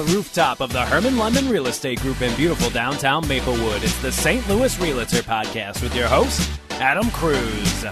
[0.00, 3.82] Live from the rooftop of the Herman London Real Estate Group in beautiful downtown Maplewood,
[3.82, 4.48] it's the St.
[4.48, 7.84] Louis Realtor Podcast with your host, Adam Cruz.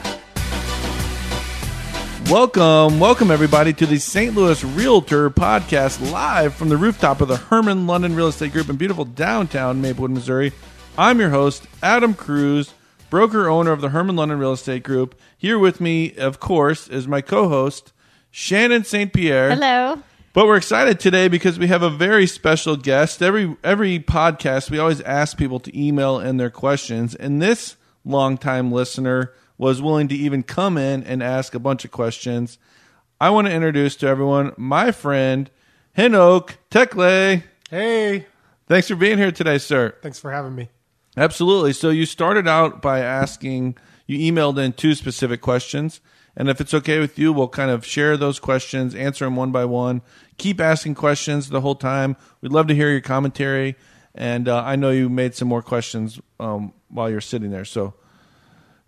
[2.31, 4.35] Welcome, welcome everybody to the St.
[4.35, 8.77] Louis Realtor Podcast live from the rooftop of the Herman London Real Estate Group in
[8.77, 10.53] beautiful downtown Maplewood, Missouri.
[10.97, 12.73] I'm your host, Adam Cruz,
[13.11, 15.15] broker owner of the Herman London Real Estate Group.
[15.37, 17.93] Here with me, of course, is my co-host,
[18.31, 19.13] Shannon St.
[19.13, 19.51] Pierre.
[19.51, 20.03] Hello.
[20.33, 23.23] But we're excited today because we have a very special guest.
[23.23, 28.71] Every every podcast, we always ask people to email in their questions, and this longtime
[28.71, 32.59] listener was willing to even come in and ask a bunch of questions.
[33.21, 35.51] I want to introduce to everyone my friend
[35.97, 37.43] Henok Tekle.
[37.71, 38.27] Hey,
[38.69, 39.95] Thanks for being here today, sir.
[40.03, 40.69] thanks for having me.
[41.17, 41.73] Absolutely.
[41.73, 43.77] So you started out by asking,
[44.07, 46.01] you emailed in two specific questions.
[46.39, 49.51] And if it's okay with you, we'll kind of share those questions, answer them one
[49.51, 50.03] by one.
[50.39, 52.17] Keep asking questions the whole time.
[52.41, 53.75] We'd love to hear your commentary.
[54.15, 57.65] And uh, I know you made some more questions um, while you're sitting there.
[57.65, 57.95] So,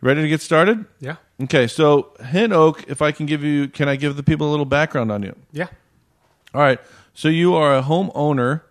[0.00, 0.84] ready to get started?
[1.00, 1.66] Yeah, Okay.
[1.66, 5.10] So, Henok, if I can give you, can I give the people a little background
[5.10, 5.34] on you?
[5.52, 5.66] yeah,
[6.54, 6.78] All right.
[7.14, 8.64] So you are a home owner.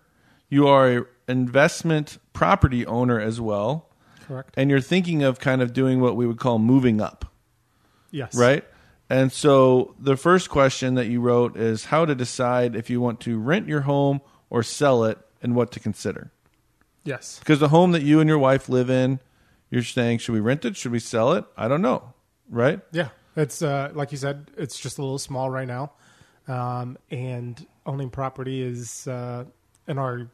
[0.50, 3.90] You are a investment property owner as well.
[4.26, 4.54] correct.
[4.56, 7.26] And you're thinking of kind of doing what we would call moving up,
[8.12, 8.64] Yes, right?
[9.10, 13.20] And so the first question that you wrote is how to decide if you want
[13.22, 16.32] to rent your home or sell it and what to consider.
[17.06, 19.20] Yes, Because the home that you and your wife live in,
[19.72, 20.76] you're saying, should we rent it?
[20.78, 21.46] Should we sell it?
[21.58, 22.14] I don't know,
[22.50, 22.82] right?
[22.92, 23.10] yeah.
[23.36, 25.94] It's uh, like you said, it's just a little small right now,
[26.48, 29.46] um, and owning property is uh,
[29.88, 30.28] in our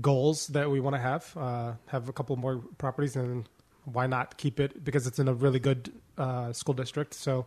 [0.00, 1.36] goals that we want to have.
[1.36, 3.46] Uh, have a couple more properties, and
[3.84, 7.12] why not keep it because it's in a really good uh, school district.
[7.14, 7.46] So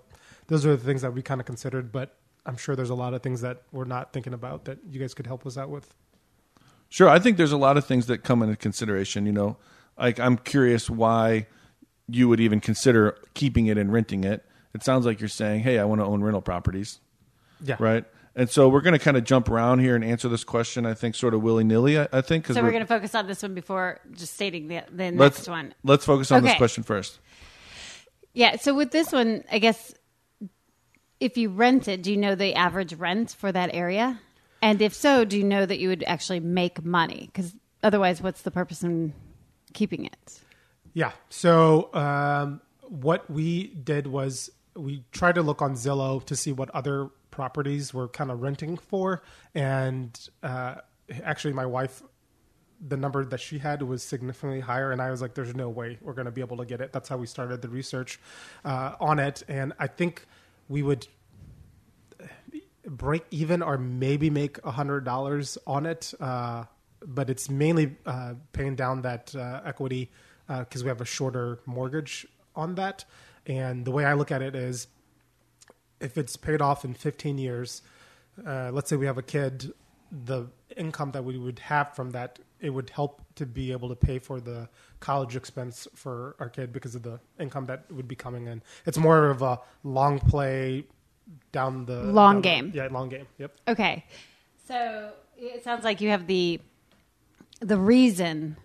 [0.52, 2.16] those are the things that we kind of considered, but.
[2.44, 5.14] I'm sure there's a lot of things that we're not thinking about that you guys
[5.14, 5.94] could help us out with.
[6.90, 9.28] Sure, I think there's a lot of things that come into consideration.
[9.28, 9.58] You know,
[9.96, 11.46] like I'm curious why
[12.08, 14.44] you would even consider keeping it and renting it.
[14.74, 17.00] It sounds like you're saying, "Hey, I want to own rental properties,"
[17.64, 17.76] Yeah.
[17.78, 18.06] right?
[18.36, 20.88] And so we're going to kind of jump around here and answer this question.
[20.88, 22.00] I think sort of willy nilly.
[22.00, 24.68] I, I think because So we're going to focus on this one before just stating
[24.68, 25.76] the, the let's next one.
[25.84, 27.20] let's focus on this question first.
[28.34, 28.56] Yeah.
[28.56, 29.94] So with this one, I guess
[31.22, 34.20] if you rent it, do you know the average rent for that area?
[34.62, 37.30] And if so, do you know that you would actually make money?
[37.32, 39.14] Because otherwise, what's the purpose in
[39.74, 40.40] keeping it?
[40.94, 41.12] Yeah.
[41.30, 46.72] So um, what we did was we tried to look on Zillow to see what
[46.72, 49.22] other properties were kind of renting for,
[49.56, 50.76] and uh,
[51.24, 52.02] actually, my wife.
[52.84, 56.00] The number that she had was significantly higher, and I was like, "There's no way
[56.02, 58.20] we're going to be able to get it." That's how we started the research
[58.66, 60.26] uh, on it, and I think
[60.72, 61.08] we would
[62.86, 66.14] break even or maybe make a hundred dollars on it.
[66.20, 66.64] Uh,
[67.06, 70.12] but it's mainly uh, paying down that uh, equity
[70.48, 73.06] because we have a shorter mortgage on that.
[73.46, 74.88] And the way I look at it is,
[76.00, 77.82] if it's paid off in 15 years,
[78.46, 79.72] uh, let's say we have a kid,
[80.12, 83.96] the income that we would have from that it would help to be able to
[83.96, 84.68] pay for the
[85.00, 88.62] college expense for our kid because of the income that would be coming in.
[88.86, 90.86] It's more of a long play
[91.52, 92.72] down the Long down the- game.
[92.76, 93.28] yeah, long game.
[93.38, 93.56] Yep.
[93.70, 94.06] Okay.
[94.68, 96.60] So it sounds like you have the
[97.62, 98.58] the reason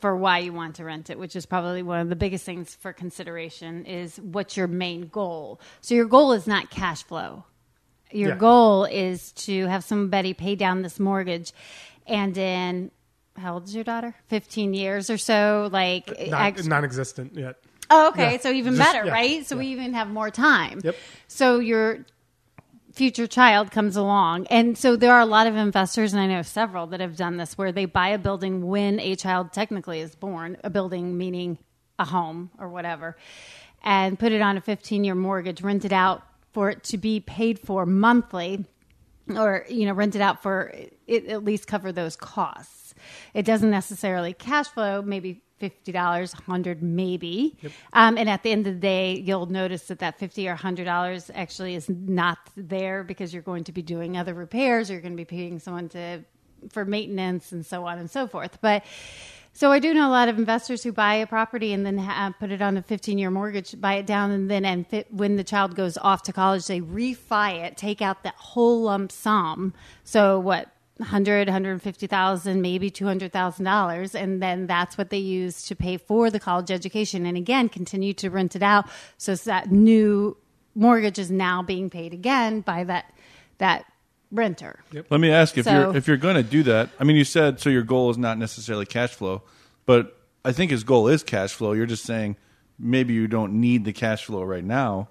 [0.00, 2.74] for why you want to rent it, which is probably one of the biggest things
[2.74, 5.60] for consideration is what's your main goal.
[5.80, 7.44] So your goal is not cash flow.
[8.10, 8.36] Your Yeah.
[8.36, 11.52] goal is to have somebody pay down this mortgage
[12.06, 12.90] and in
[13.38, 14.14] how old is your daughter?
[14.28, 17.56] 15 years or so like uh, Non, act- non-existent yet.
[17.90, 18.32] Oh, okay.
[18.32, 18.38] Yeah.
[18.40, 19.12] So even Just- better, yeah.
[19.12, 19.46] right?
[19.46, 20.80] So we even have more time.
[20.82, 20.96] Yep.
[21.28, 22.04] So your
[22.92, 24.46] future child comes along.
[24.48, 27.36] And so there are a lot of investors, and I know several that have done
[27.36, 31.58] this, where they buy a building when a child technically is born, a building meaning
[31.98, 33.16] a home or whatever,
[33.82, 36.22] and put it on a 15 year mortgage, rent it out
[36.52, 38.64] for it to be paid for monthly
[39.36, 40.72] or you know rent it out for
[41.08, 42.85] it at least cover those costs
[43.34, 47.56] it doesn't necessarily cash flow maybe fifty dollars, hundred maybe,
[47.92, 50.84] um, and at the end of the day, you'll notice that that fifty or hundred
[50.84, 54.90] dollars actually is not there because you're going to be doing other repairs.
[54.90, 56.24] You're going to be paying someone to
[56.70, 58.58] for maintenance and so on and so forth.
[58.60, 58.84] But
[59.52, 62.34] so I do know a lot of investors who buy a property and then ha-
[62.38, 65.36] put it on a 15 year mortgage, buy it down, and then and fit, when
[65.36, 69.72] the child goes off to college, they refi it, take out that whole lump sum.
[70.04, 70.70] So what?
[70.98, 76.70] 100 150,000 maybe $200,000 and then that's what they use to pay for the college
[76.70, 78.86] education and again continue to rent it out
[79.18, 80.36] so it's that new
[80.74, 83.12] mortgage is now being paid again by that
[83.58, 83.84] that
[84.32, 84.80] renter.
[85.10, 86.90] Let me ask if So- you're if you're going to do that.
[86.98, 89.42] I mean, you said so your goal is not necessarily cash flow,
[89.86, 91.72] but I think his goal is cash flow.
[91.72, 92.36] You're just saying
[92.78, 95.08] maybe you don't need the cash flow right now.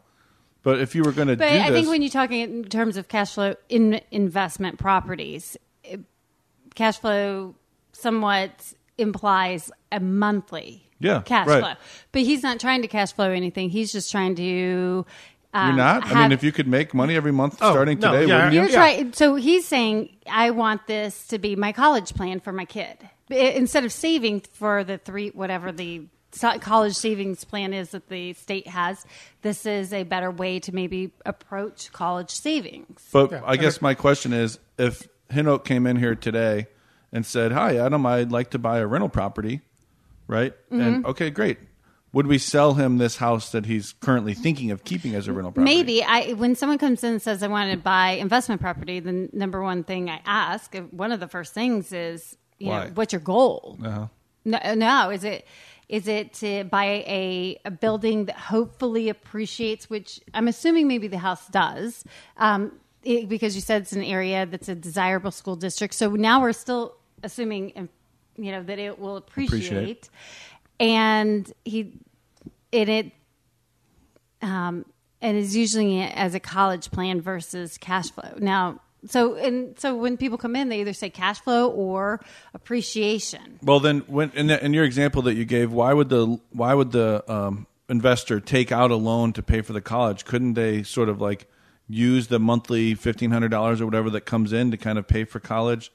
[0.63, 2.63] But if you were going to do But I this, think when you're talking in
[2.65, 5.57] terms of cash flow in investment properties,
[6.75, 7.55] cash flow
[7.93, 11.59] somewhat implies a monthly Yeah, cash right.
[11.61, 11.73] flow.
[12.11, 13.69] But he's not trying to cash flow anything.
[13.69, 15.05] He's just trying to.
[15.53, 16.05] Um, you're not.
[16.05, 18.53] I mean, if you could make money every month Oh, starting no, today, yeah, wouldn't
[18.53, 18.59] you?
[18.61, 18.75] You're Yeah.
[18.75, 19.13] trying.
[19.13, 22.97] So he's saying, I want this to be my college plan for my kid.
[23.29, 26.07] Instead of saving for the three, whatever the
[26.59, 29.05] college savings plan is that the state has,
[29.41, 33.07] this is a better way to maybe approach college savings.
[33.13, 36.67] But Yeah, I guess my question is, if Henok came in here today
[37.11, 39.61] and said, "Hi, Adam, I'd like to buy a rental property,"
[40.27, 40.53] right?
[40.71, 40.81] Mm-hmm.
[40.81, 41.59] And okay, great.
[42.13, 45.51] Would we sell him this house that he's currently thinking of keeping as a rental
[45.51, 45.75] property?
[45.75, 49.29] Maybe I when someone comes in and says I want to buy investment property, the
[49.33, 52.85] number one thing I ask, uh, one of the first things is, you Why?
[52.85, 53.77] know, what's your goal?
[53.83, 54.07] Uh-huh.
[54.45, 55.45] No, no, is it
[55.89, 61.17] is it to buy a, a building that hopefully appreciates, which I'm assuming maybe the
[61.17, 62.03] house does,
[62.37, 62.71] um,
[63.05, 65.93] it- because you said it's an area that's a desirable school district.
[65.93, 67.89] So now we're still assuming, um,
[68.37, 70.09] you know, that it will appreciate, Appreciate.
[70.79, 71.93] and he,
[72.71, 73.11] in it,
[74.41, 74.85] um,
[75.21, 78.33] and is using it as a college plan versus cash flow.
[78.37, 82.19] Now, so and so when people come in, they either say cash flow or
[82.53, 83.59] appreciation.
[83.63, 86.73] Well, then, when in, the, in your example that you gave, why would the why
[86.73, 90.25] would the um, investor take out a loan to pay for the college?
[90.25, 91.47] Couldn't they sort of like
[91.87, 95.23] use the monthly fifteen hundred dollars or whatever that comes in to kind of pay
[95.23, 95.91] for college?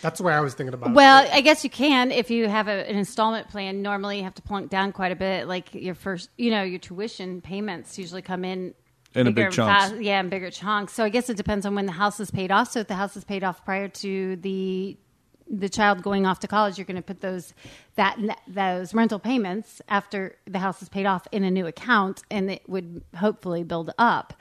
[0.00, 0.94] That's the way I was thinking about it.
[0.94, 3.82] Well, I guess you can if you have a, an installment plan.
[3.82, 5.46] Normally, you have to plunk down quite a bit.
[5.46, 8.74] Like your first, you know, your tuition payments usually come in
[9.14, 9.90] In a bigger big and chunks.
[9.90, 10.94] fast- yeah, in bigger chunks.
[10.94, 12.70] So I guess it depends on when the house is paid off.
[12.70, 14.96] So if the house is paid off prior to the
[15.50, 17.52] the child going off to college, you're going to put those
[17.96, 22.50] that those rental payments after the house is paid off in a new account, and
[22.50, 24.34] it would hopefully build up.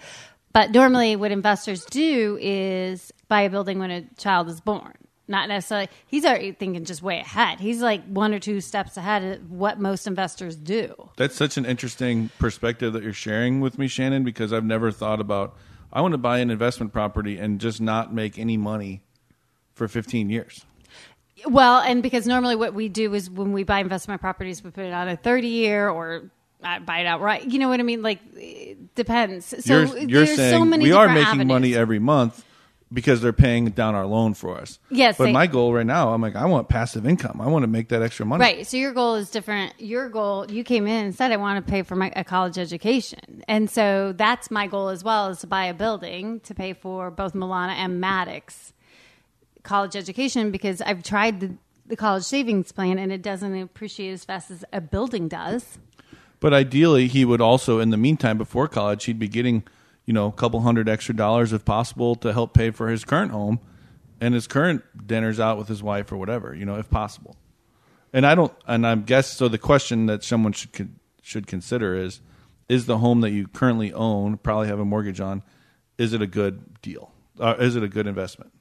[0.58, 4.96] But normally, what investors do is buy a building when a child is born.
[5.28, 5.88] Not necessarily.
[6.08, 7.60] He's already thinking just way ahead.
[7.60, 11.12] He's like one or two steps ahead of what most investors do.
[11.16, 15.22] That's such an interesting perspective that you're sharing with me, Shannon, because I've never thought
[15.22, 15.56] about.
[15.94, 19.04] I want to buy an investment property and just not make any money
[19.76, 20.66] for 15 years.
[21.46, 24.86] Well, and because normally what we do is when we buy investment properties, we put
[24.86, 26.32] it on a 30 year or
[26.64, 27.46] uh, buy it outright.
[27.46, 28.02] You know what I mean?
[28.02, 29.46] Like, it depends.
[29.66, 31.48] So you're you're there's saying so many we are different making avenues.
[31.48, 32.44] money every month
[32.92, 34.80] because they're paying down our loan for us.
[34.90, 37.42] Yes, but they- my goal right now, I'm like, I want passive income.
[37.42, 38.42] I want to make that extra money.
[38.42, 38.66] Right.
[38.66, 39.74] So your goal is different.
[39.78, 42.58] Your goal, you came in and said, I want to pay for my a college
[42.58, 43.44] education.
[43.48, 47.12] And so that's my goal as well is to buy a building to pay for
[47.12, 48.72] both Milana and Maddox
[49.64, 51.56] college education because I've tried the,
[51.88, 55.78] the college savings plan and it doesn't appreciate as fast as a building does.
[56.40, 59.64] But ideally, he would also, in the meantime, before college, he'd be getting,
[60.06, 63.32] you know, a couple hundred extra dollars if possible to help pay for his current
[63.32, 63.60] home
[64.22, 67.36] and his current dinners out with his wife or whatever, you know, if possible.
[68.14, 69.48] And I don't, and I guess so.
[69.48, 72.22] The question that someone should should consider is:
[72.70, 75.44] Is the home that you currently own, probably have a mortgage on,
[75.98, 77.12] is it a good deal?
[77.40, 78.52] Uh, is it a good investment?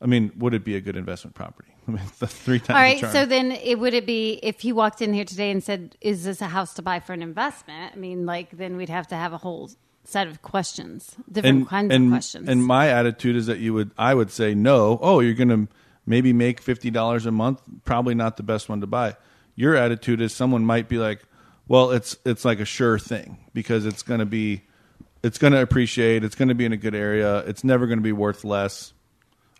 [0.00, 1.71] I mean, would it be a good investment property?
[1.88, 2.70] I the three times.
[2.70, 3.12] All right.
[3.12, 6.24] So then it would it be if he walked in here today and said, "Is
[6.24, 9.16] this a house to buy for an investment?" I mean, like then we'd have to
[9.16, 9.70] have a whole
[10.04, 12.48] set of questions, different kinds and, of questions.
[12.48, 14.98] And my attitude is that you would, I would say no.
[15.00, 15.68] Oh, you're going to
[16.06, 17.60] maybe make fifty dollars a month.
[17.84, 19.16] Probably not the best one to buy.
[19.54, 21.22] Your attitude is someone might be like,
[21.68, 24.62] well, it's it's like a sure thing because it's going to be,
[25.22, 26.24] it's going to appreciate.
[26.24, 27.38] It's going to be in a good area.
[27.40, 28.92] It's never going to be worth less.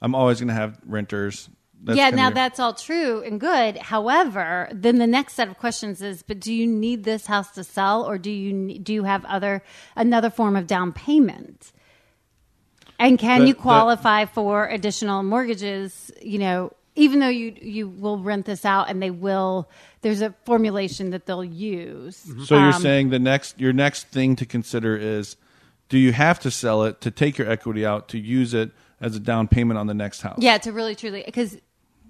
[0.00, 1.48] I'm always going to have renters.
[1.84, 3.76] That's yeah, now your- that's all true and good.
[3.76, 7.64] However, then the next set of questions is: But do you need this house to
[7.64, 9.62] sell, or do you do you have other
[9.96, 11.72] another form of down payment?
[12.98, 16.12] And can That- you that- qualify for additional mortgages?
[16.22, 19.68] You know, even though you you will rent this out, and they will.
[20.02, 22.16] There's a formulation that they'll use.
[22.46, 25.36] So you're Um, saying the next your next thing to consider is
[25.88, 28.70] do you have to sell it to take your equity out to use it
[29.00, 30.38] as a down payment on the next house?
[30.38, 31.56] Yeah, to really truly because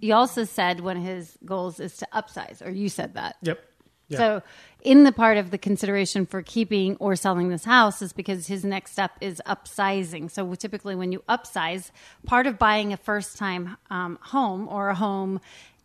[0.02, 3.36] you also said one of his goals is to upsize, or you said that.
[3.42, 3.64] Yep.
[4.08, 4.18] Yeah.
[4.18, 4.42] So,
[4.82, 8.62] in the part of the consideration for keeping or selling this house is because his
[8.64, 10.30] next step is upsizing.
[10.30, 11.92] So, typically, when you upsize,
[12.26, 15.40] part of buying a first time um, home or a home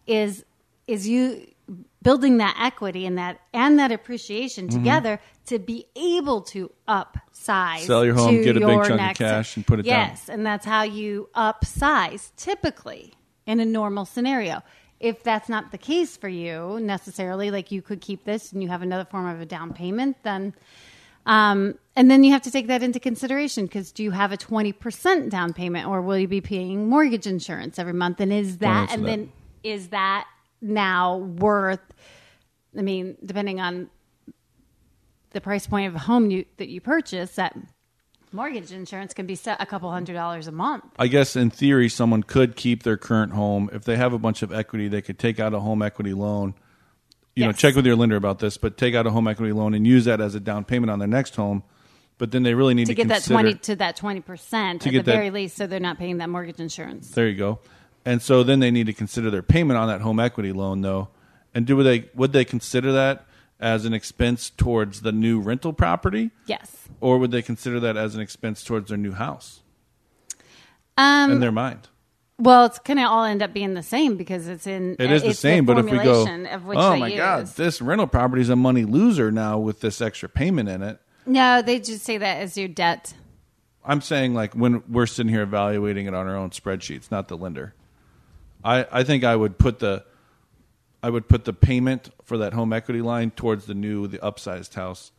[0.08, 0.44] is
[0.88, 1.46] is you
[2.02, 4.78] building that equity and that and that appreciation Mm-hmm.
[4.80, 9.18] together to be able to upsize Sell your home, get a big your chunk of
[9.18, 10.08] cash, and put it down.
[10.10, 13.14] yes and that's how you upsize typically
[13.48, 14.62] in a normal scenario
[15.00, 18.70] if that's not the case for you necessarily like you could keep this and you
[18.70, 20.54] have another form of a down payment then
[21.26, 24.38] um, and then you have to take that into consideration because do you have a
[24.38, 28.92] 20% down payment or will you be paying mortgage insurance every month and is that
[28.92, 29.08] and that.
[29.08, 29.32] then
[29.64, 30.28] is that
[30.62, 31.82] now worth
[32.78, 33.90] i mean depending on
[35.32, 37.56] the price point of a home you, that you purchase that
[38.32, 41.90] mortgage insurance can be set a couple hundred dollars a month I guess in theory,
[41.90, 44.88] someone could keep their current home if they have a bunch of equity.
[44.88, 46.54] They could take out a home equity loan.
[47.36, 49.76] You know, check with your lender about this, but take out a home equity loan
[49.76, 51.62] and use that as a down payment on their next home.
[52.18, 54.90] But then they really need to to, get that 20 to that 20% at the
[54.90, 57.60] get that- very least so they're not paying that mortgage insurance There you go.
[58.06, 61.10] And so then they need to consider their payment on that home equity loan, though.
[61.54, 63.27] And do they would they consider that
[63.60, 68.16] as an expense towards the new rental property, yes or would they consider that as
[68.16, 69.62] an expense towards their new house
[70.98, 71.88] um, in their mind?
[72.40, 74.96] Well, it's going to all end up being the same because it's in.
[75.00, 77.18] It is the same, but if we go, oh my use.
[77.18, 81.00] god, this rental property is a money loser now with this extra payment in it.
[81.26, 83.14] No, they just say that as your debt.
[83.84, 87.38] I'm saying like when we're sitting here evaluating it on our own spreadsheets, not the
[87.38, 87.74] lender.
[88.64, 90.04] I, I think I would put the
[91.02, 94.74] I would put the payment for that home equity line towards the new the upsized
[94.74, 95.12] house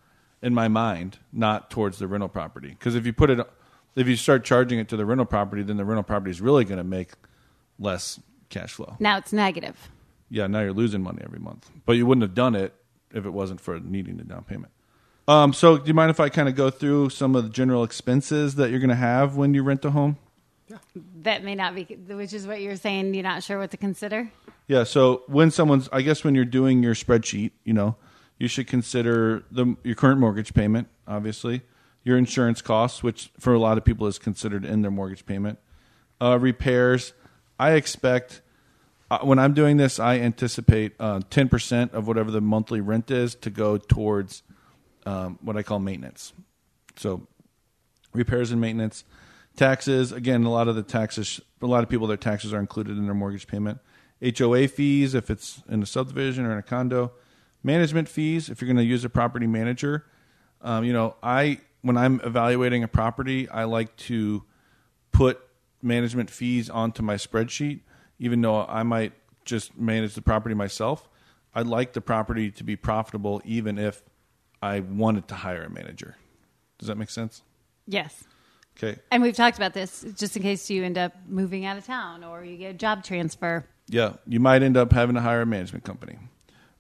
[0.43, 2.69] in my mind, not towards the rental property.
[2.69, 3.41] Because if you put it
[3.97, 6.65] if you start charging it to the rental property, then the rental property is really
[6.65, 7.13] going to make
[7.79, 8.97] less cash flow.
[9.01, 9.89] Now it's negative.
[10.31, 11.71] Yeah, now you're losing money every month.
[11.87, 12.75] But you wouldn't have done it
[13.13, 14.73] if it wasn't for needing the down payment.
[15.27, 17.85] Um, so, do you mind if I kind of go through some of the general
[17.85, 20.17] expenses that you're going to have when you rent a home?
[20.69, 20.79] Yeah.
[21.23, 23.13] That may not be, which is what you're saying.
[23.15, 24.31] You're not sure what to consider.
[24.69, 24.85] Yeah.
[24.85, 27.97] So, when someone's, I guess, when you're doing your spreadsheet, you know,
[28.39, 31.63] you should consider the your current mortgage payment, obviously,
[32.05, 35.59] your insurance costs, which for a lot of people is considered in their mortgage payment,
[36.21, 37.15] uh, repairs.
[37.59, 38.43] I expect
[39.11, 43.11] uh, when I'm doing this, I anticipate uh, ten percent of whatever the monthly rent
[43.11, 44.43] is to go towards
[45.07, 46.35] um, what I call maintenance.
[46.97, 47.27] So
[48.13, 49.05] repairs and maintenance,
[49.57, 50.13] taxes.
[50.13, 53.07] Again, a lot of the taxes, a lot of people, their taxes are included in
[53.07, 53.79] their mortgage payment.
[54.23, 57.13] HOA fees if it's in a subdivision or in a condo.
[57.63, 60.05] Management fees if you're going to use a property manager.
[60.61, 64.45] Um, you know, I when I'm evaluating a property, I like to
[65.13, 65.41] put
[65.83, 67.81] management fees onto my spreadsheet,
[68.19, 69.13] even though I might
[69.45, 71.09] just manage the property myself.
[71.55, 74.03] I'd like the property to be profitable, even if
[74.61, 76.17] I wanted to hire a manager.
[76.79, 77.43] Does that make sense?
[77.87, 78.25] Yes.
[78.77, 79.01] Okay.
[79.11, 82.23] And we've talked about this just in case you end up moving out of town
[82.23, 83.65] or you get a job transfer.
[83.89, 86.19] Yeah, you might end up having to hire a management company.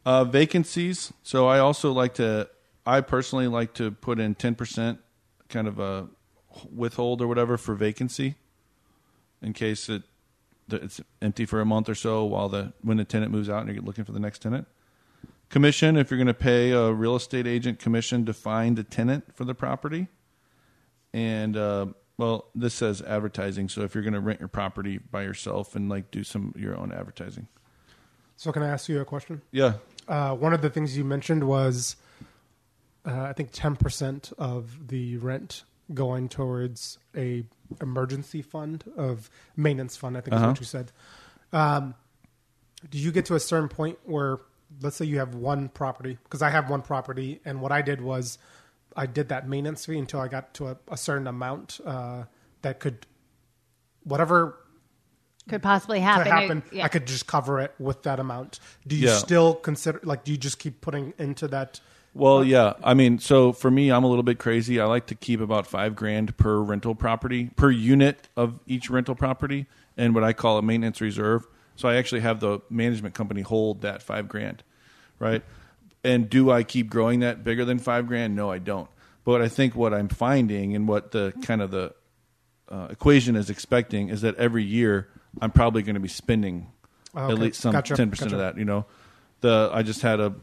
[0.04, 1.12] Uh, vacancies.
[1.22, 2.48] So I also like to.
[2.86, 5.00] I personally like to put in ten percent,
[5.48, 6.08] kind of a
[6.74, 8.36] withhold or whatever for vacancy,
[9.42, 10.02] in case it
[10.70, 13.74] it's empty for a month or so while the when the tenant moves out and
[13.74, 14.66] you're looking for the next tenant.
[15.48, 19.34] Commission if you're going to pay a real estate agent commission to find a tenant
[19.34, 20.08] for the property,
[21.12, 21.86] and uh,
[22.18, 23.68] well, this says advertising.
[23.70, 26.76] So if you're going to rent your property by yourself and like do some your
[26.76, 27.46] own advertising,
[28.36, 29.40] So can I ask you a question?
[29.50, 29.74] yeah,
[30.06, 31.96] Uh, one of the things you mentioned was,
[33.06, 37.44] uh, I think, ten percent of the rent going towards a
[37.80, 40.16] emergency fund of maintenance fund.
[40.16, 40.50] I think is Uh-huh.
[40.50, 40.92] what you said.
[41.52, 41.94] Um,
[42.90, 44.38] do you get to a certain point where,
[44.82, 46.18] let's say, you have one property?
[46.24, 48.38] Because I have one property, and what I did was,
[48.98, 52.24] I did that maintenance fee until I got to a, a certain amount uh,
[52.62, 53.06] that could,
[54.04, 54.58] whatever
[55.48, 56.26] Could possibly could happen.
[56.32, 56.84] happen, Yeah.
[56.84, 58.58] I could just cover it with that amount.
[58.86, 59.16] Do you Yeah.
[59.16, 60.24] still consider like?
[60.24, 61.80] Do you just keep putting into that?
[62.14, 62.72] Well, yeah.
[62.82, 64.80] I mean, so for me, I'm a little bit crazy.
[64.80, 69.14] I like to keep about five grand per rental property, per unit of each rental
[69.14, 71.46] property, and what I call a maintenance reserve.
[71.76, 74.64] So I actually have the management company hold that five grand,
[75.20, 75.44] right?
[76.04, 78.36] And do I keep growing that bigger than five grand?
[78.36, 78.88] No, I don't.
[79.24, 81.94] But I think what I'm finding and what the kind of the
[82.68, 85.08] uh, equation is expecting is that every year
[85.40, 86.68] I'm probably going to be spending
[87.16, 87.32] Okay.
[87.32, 87.96] at least some Gotcha.
[87.96, 88.58] ten percent of that.
[88.58, 88.84] You know,
[89.40, 90.34] the I just had a,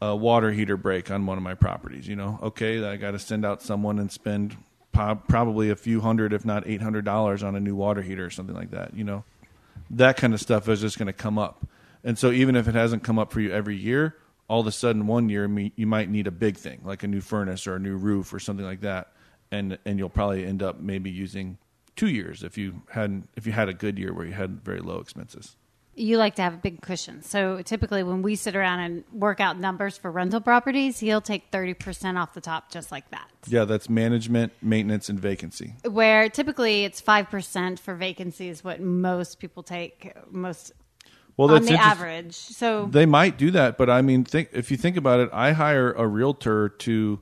[0.00, 2.06] a water heater break on one of my properties.
[2.06, 4.56] You know, okay, I got to send out someone and spend
[4.92, 8.24] po- probably a few hundred, if not eight hundred dollars on a new water heater
[8.24, 8.94] or something like that.
[8.94, 9.24] You know,
[9.90, 11.66] that kind of stuff is just going to come up.
[12.04, 14.16] And so even if it hasn't come up for you every year,
[14.48, 17.20] all of a sudden one year you might need a big thing like a new
[17.20, 19.12] furnace or a new roof or something like that,
[19.50, 21.58] and and you'll probably end up maybe using
[21.96, 24.80] two years if you hadn't if you had a good year where you had very
[24.80, 25.56] low expenses.
[25.96, 27.22] you like to have a big cushion.
[27.22, 31.52] So typically, when we sit around and work out numbers for rental properties, he'll take
[31.52, 33.28] 30% off the top just like that.
[33.46, 35.74] Yeah, that's management, maintenance, and vacancy.
[35.88, 40.72] Where typically it's 5% for vacancy is what most people take, most
[41.36, 42.34] Well, on that's the average.
[42.34, 45.52] So They might do that, but I mean, think if you think about it, I
[45.52, 47.20] hire a realtor to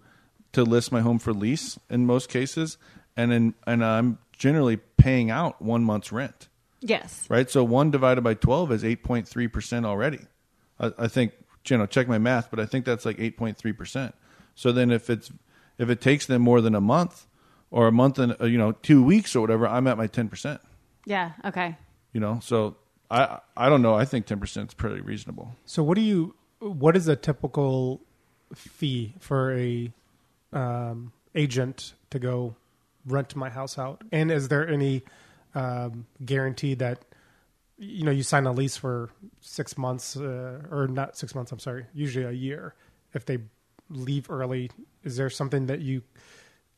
[0.52, 2.76] to list my home for lease in most cases,
[3.16, 6.48] and in, and I'm generally paying out one month's rent.
[6.80, 7.24] yes.
[7.30, 7.48] right?
[7.50, 10.20] So one divided by twelve is eight point three percent already.
[10.78, 11.32] I, I think
[11.68, 14.14] you know check my math, but I think that's like eight point three percent.
[14.54, 15.30] So then if it's
[15.78, 17.26] if it takes them more than a month
[17.70, 20.28] or a month and uh, you know two weeks or whatever, I'm at my ten
[20.28, 20.60] percent.
[21.06, 21.32] Yeah.
[21.46, 21.76] Okay.
[22.12, 22.76] You know, so
[23.12, 23.94] I I don't know.
[23.94, 25.54] I think ten percent is pretty reasonable.
[25.66, 26.34] So what do you?
[26.60, 28.00] What is a typical
[28.54, 29.92] fee for a
[30.52, 32.56] um, agent to go
[33.06, 34.02] rent my house out?
[34.10, 35.02] And is there any
[35.54, 37.04] um, guarantee that
[37.76, 41.52] you know you sign a lease for six months uh, or not six months?
[41.52, 42.74] I'm sorry, usually a year.
[43.12, 43.38] If they
[43.90, 44.70] leave early,
[45.04, 46.02] is there something that you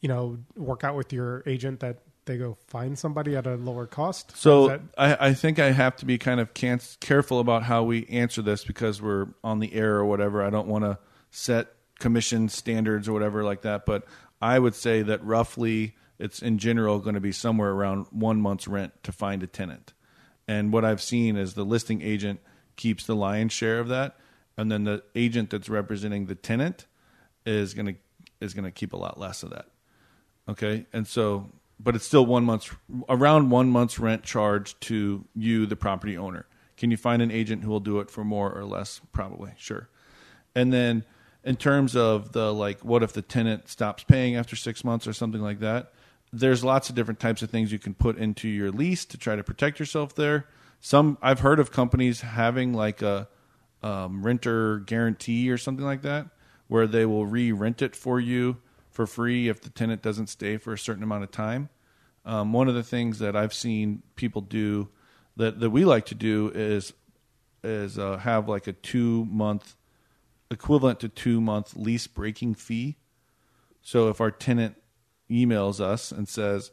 [0.00, 3.86] you know work out with your agent that they go find somebody at a lower
[3.86, 4.36] cost?
[4.36, 7.82] So that- I, I think I have to be kind of can- careful about how
[7.84, 10.42] we answer this because we're on the air or whatever.
[10.42, 10.98] I don't want to
[11.30, 13.86] set commission standards or whatever like that.
[13.86, 14.04] But
[14.40, 18.68] I would say that roughly it's in general going to be somewhere around one month's
[18.68, 19.92] rent to find a tenant.
[20.46, 22.40] And what I've seen is the listing agent
[22.76, 24.16] keeps the lion's share of that,
[24.56, 26.86] and then the agent that's representing the tenant
[27.46, 27.94] is going to
[28.40, 29.66] is going to keep a lot less of that.
[30.48, 32.70] Okay, and so, but it's still one month's
[33.08, 36.46] around one month's rent charge to you, the property owner.
[36.76, 39.00] Can you find an agent who will do it for more or less?
[39.12, 39.88] Probably, sure.
[40.54, 41.04] And then,
[41.44, 45.12] in terms of the like, what if the tenant stops paying after six months or
[45.12, 45.92] something like that?
[46.32, 49.36] There's lots of different types of things you can put into your lease to try
[49.36, 50.46] to protect yourself there.
[50.80, 53.28] Some I've heard of companies having like a
[53.82, 56.26] um, renter guarantee or something like that,
[56.66, 58.56] where they will re-rent it for you
[58.94, 61.68] for free if the tenant doesn't stay for a certain amount of time.
[62.24, 64.88] Um, one of the things that I've seen people do
[65.36, 66.94] that, that we like to do is
[67.62, 69.74] is uh, have like a two month
[70.50, 72.96] equivalent to two month lease breaking fee.
[73.82, 74.76] So if our tenant
[75.30, 76.70] emails us and says,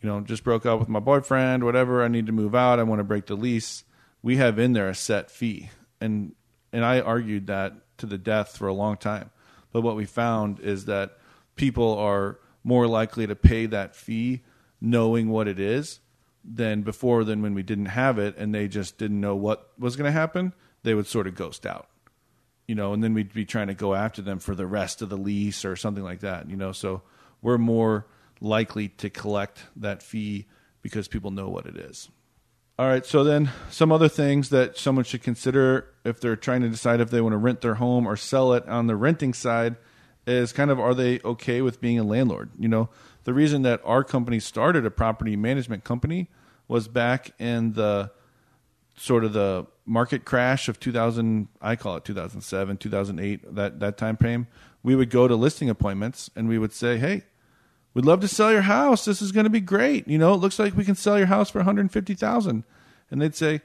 [0.00, 2.84] you know, just broke up with my boyfriend, whatever, I need to move out, I
[2.84, 3.84] want to break the lease,
[4.22, 5.70] we have in there a set fee.
[6.00, 6.34] And
[6.72, 9.30] and I argued that to the death for a long time.
[9.72, 11.18] But what we found is that
[11.60, 14.42] people are more likely to pay that fee
[14.80, 16.00] knowing what it is
[16.44, 19.94] than before than when we didn't have it and they just didn't know what was
[19.94, 21.90] going to happen, they would sort of ghost out
[22.70, 25.08] you know, and then we'd be trying to go after them for the rest of
[25.08, 26.70] the lease or something like that, you know.
[26.70, 27.02] So
[27.42, 28.06] we're more
[28.40, 30.46] likely to collect that fee
[30.80, 32.08] because people know what it is.
[32.78, 36.68] All right, so then some other things that someone should consider if they're trying to
[36.68, 39.74] decide if they want to rent their home or sell it on the renting side
[40.26, 42.50] is kind of are they okay with being a landlord?
[42.58, 42.88] You know,
[43.24, 46.28] the reason that our company started a property management company
[46.68, 48.10] was back in the
[48.96, 54.16] sort of the market crash of 2000 i call it 2007 2008 that that time
[54.16, 54.46] frame.
[54.82, 57.22] We would go to listing appointments and we would say hey
[57.92, 59.04] we'd love to sell your house.
[59.04, 60.06] This is going to be great.
[60.06, 62.64] You know it looks like we can sell your house for 150000
[63.10, 63.62] and they'd say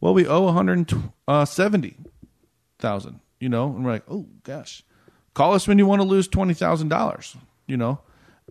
[0.00, 3.66] well we owe 170000 uh, you know?
[3.66, 4.82] And we're like oh gosh
[5.38, 8.00] call us when you want to lose $20000 you know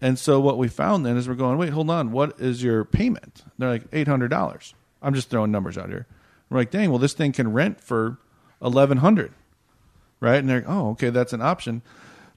[0.01, 2.85] and so what we found then is we're going wait hold on what is your
[2.85, 6.07] payment they're like $800 i'm just throwing numbers out here
[6.49, 8.17] we're like, dang, well, this thing can rent for
[8.61, 9.33] eleven hundred,
[10.19, 10.37] right?
[10.37, 11.81] And they're like, oh, okay, that's an option.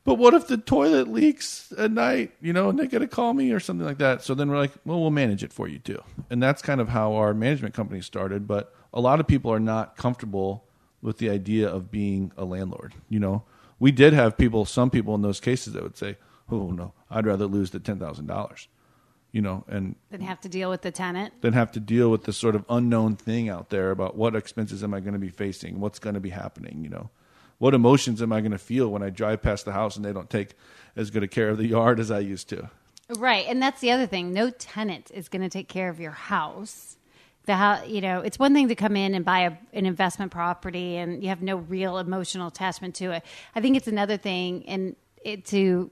[0.02, 3.34] But what if the toilet leaks at night, you know, and they got to call
[3.34, 4.22] me or something like that?
[4.22, 6.02] So then we're like, well, we'll manage it for you too.
[6.30, 8.48] And that's kind of how our management company started.
[8.48, 10.64] But a lot of people are not comfortable
[11.02, 12.94] with the idea of being a landlord.
[13.08, 13.42] You know,
[13.80, 16.16] we did have people, some people in those cases that would say,
[16.52, 18.68] oh no, I'd rather lose the ten thousand dollars,
[19.32, 21.40] you know, and Then have to deal with the tenant.
[21.40, 24.84] than have to deal with this sort of unknown thing out there about what expenses
[24.84, 27.10] am I going to be facing, what's going to be happening, you know.
[27.58, 30.14] What emotions am I going to feel when I drive past the house and they
[30.14, 30.54] don't take
[30.96, 32.70] as good a care of the yard as I used to?
[33.18, 34.32] Right, and that's the other thing.
[34.32, 36.96] No tenant is going to take care of your house.
[37.46, 40.30] The how you know, it's one thing to come in and buy a, an investment
[40.30, 43.24] property and you have no real emotional attachment to it.
[43.54, 45.90] I think it's another thing and it to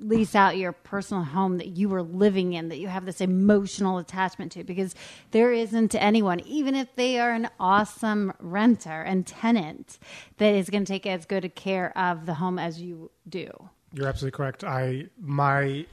[0.00, 3.98] lease out your personal home that you were living in that you have this emotional
[3.98, 4.94] attachment to because
[5.32, 9.98] there isn't anyone even if they are an awesome renter and tenant
[10.36, 13.50] that is going to take as good a care of the home as you do
[13.92, 14.62] You're absolutely correct.
[14.62, 15.86] I my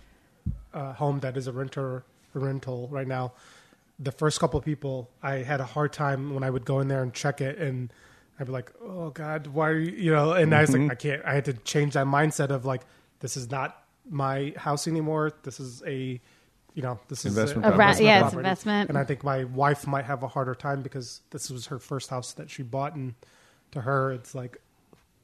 [0.73, 2.03] uh, home that is a renter
[2.35, 3.33] a rental right now.
[3.99, 6.87] The first couple of people, I had a hard time when I would go in
[6.87, 7.91] there and check it, and
[8.39, 10.87] I'd be like, "Oh God, why are you?" You know, and I was Mm-hmm.
[10.89, 11.25] like, I can't.
[11.25, 12.81] I had to change that mindset of like,
[13.21, 15.31] this is not my house anymore.
[15.43, 16.19] This is a,
[16.73, 18.03] you know, this is Investment a, property.
[18.03, 18.89] A ra- yeah, it's investment.
[18.89, 22.09] And I think my wife might have a harder time because this was her first
[22.09, 23.15] house that she bought, and
[23.71, 24.61] to her, it's like,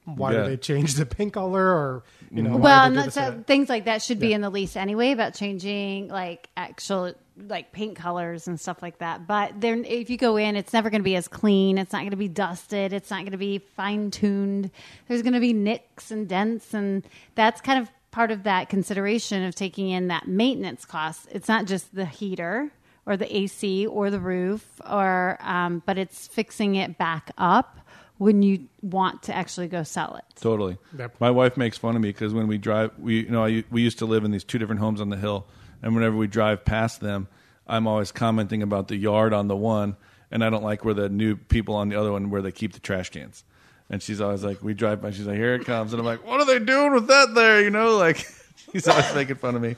[0.05, 0.43] why Yeah.
[0.43, 3.15] did they change the paint color, or you know, well, did and they do that's,
[3.15, 3.47] this or that?
[3.47, 7.13] things like that should be in the lease anyway about changing like actual
[7.47, 9.25] like paint colors and stuff like that.
[9.27, 11.77] But then if you go in, it's never going to be as clean.
[11.77, 12.93] It's not going to be dusted.
[12.93, 14.69] It's not going to be fine tuned.
[15.07, 17.03] There's going to be nicks and dents, and
[17.35, 21.27] that's kind of part of that consideration of taking in that maintenance cost.
[21.31, 22.71] It's not just the heater
[23.05, 27.79] or the AC or the roof, or um, but it's fixing it back up
[28.21, 30.23] when you want to actually go sell it.
[30.39, 30.77] Totally.
[30.95, 31.15] Yep.
[31.19, 33.81] My wife makes fun of me because when we drive, we you know I, we
[33.81, 35.47] used to live in these two different homes on the hill,
[35.81, 37.27] and whenever we drive past them,
[37.65, 39.97] I'm always commenting about the yard on the one,
[40.29, 42.73] and I don't like where the new people on the other one where they keep
[42.73, 43.43] the trash cans.
[43.89, 46.23] And she's always like, we drive by, she's like, here it comes, and I'm like,
[46.23, 47.59] what are they doing with that there?
[47.59, 48.17] You know, like
[48.71, 49.77] she's always making fun of me.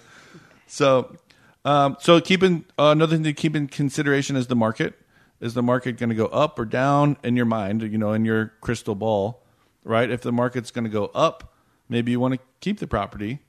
[0.67, 1.15] So,
[1.63, 4.99] um, so keeping uh, another thing to keep in consideration is the market.
[5.43, 7.81] Is the market going to go up or down in your mind?
[7.81, 9.43] You know, in your crystal ball,
[9.83, 10.09] right?
[10.09, 11.53] If the market's going to go up,
[11.89, 13.39] maybe you want to keep the property.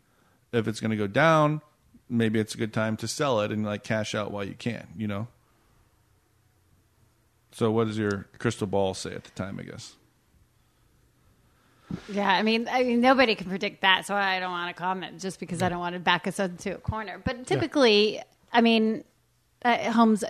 [0.53, 1.61] If it's going to go down,
[2.09, 4.89] maybe it's a good time to sell it and like cash out while you can.
[4.97, 5.29] You know.
[7.53, 9.61] So, what does your crystal ball say at the time?
[9.61, 9.95] I guess.
[12.09, 15.21] Yeah, I mean, I mean, nobody can predict that, so I don't want to comment
[15.21, 17.23] just because I don't want to back us into a corner.
[17.25, 18.21] But typically,
[18.53, 19.05] I mean,
[19.65, 20.25] uh, homes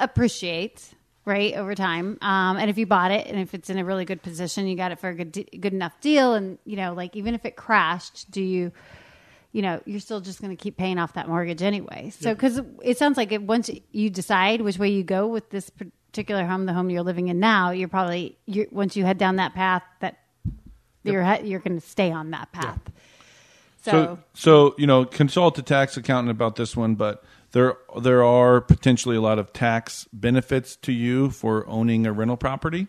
[0.00, 0.95] appreciate
[1.26, 4.06] right over time, um, and if you bought it and if it's in a really
[4.06, 6.94] good position, you got it for a good de- good enough deal, and you know,
[6.94, 8.72] like even if it crashed, do you?
[9.52, 12.10] You know, you're still just going to keep paying off that mortgage anyway.
[12.10, 15.70] So, because it sounds like it, once you decide which way you go with this
[15.70, 19.36] particular home, the home you're living in now, you're probably you're, once you head down
[19.36, 20.18] that path, that
[21.04, 22.80] you're you're going to stay on that path.
[23.82, 27.24] So, So, so you know, consult a tax accountant about this one, but
[27.56, 32.36] there there are potentially a lot of tax benefits to you for owning a rental
[32.36, 32.86] property.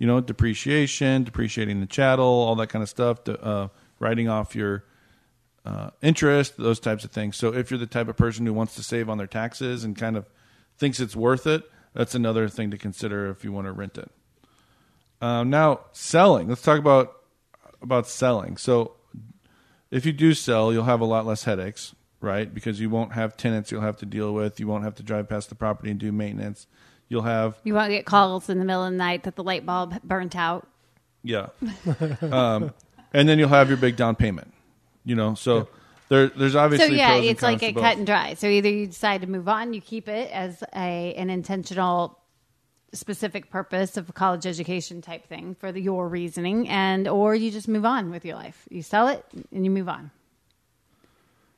[0.00, 3.68] You know, depreciation, depreciating the chattel, all that kind of stuff, to, uh,
[4.00, 4.84] writing off your
[5.64, 7.36] uh, interest, those types of things.
[7.36, 9.94] So, if you're the type of person who wants to save on their taxes and
[9.94, 10.28] kind of
[10.76, 11.62] thinks it's worth it,
[11.94, 14.10] that's another thing to consider if you want to rent it.
[15.20, 16.48] Um, now, selling.
[16.48, 17.12] Let's talk about
[17.80, 18.56] about selling.
[18.56, 18.96] So,
[19.92, 22.52] if you do sell, you'll have a lot less headaches, right?
[22.52, 24.60] Because you won't have tenants you'll have to deal with.
[24.60, 26.66] You won't have to drive past the property and do maintenance.
[27.08, 29.66] You'll have you won't get calls in the middle of the night that the light
[29.66, 30.68] bulb burnt out.
[31.22, 31.48] yeah,
[32.22, 32.72] um,
[33.12, 34.52] and then you'll have your big down payment.
[35.04, 35.68] You know, so
[36.08, 37.82] there there's So obviously yeah, pros and it's like to a both.
[37.82, 38.34] cut and dry.
[38.34, 42.18] So either you decide to move on, you keep it as a an intentional
[42.92, 47.50] specific purpose of a college education type thing for the, your reasoning and or you
[47.50, 48.66] just move on with your life.
[48.68, 50.10] You sell it and you move on.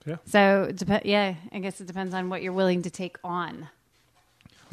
[0.07, 0.17] Yeah.
[0.27, 3.69] So dep- yeah, I guess it depends on what you're willing to take on.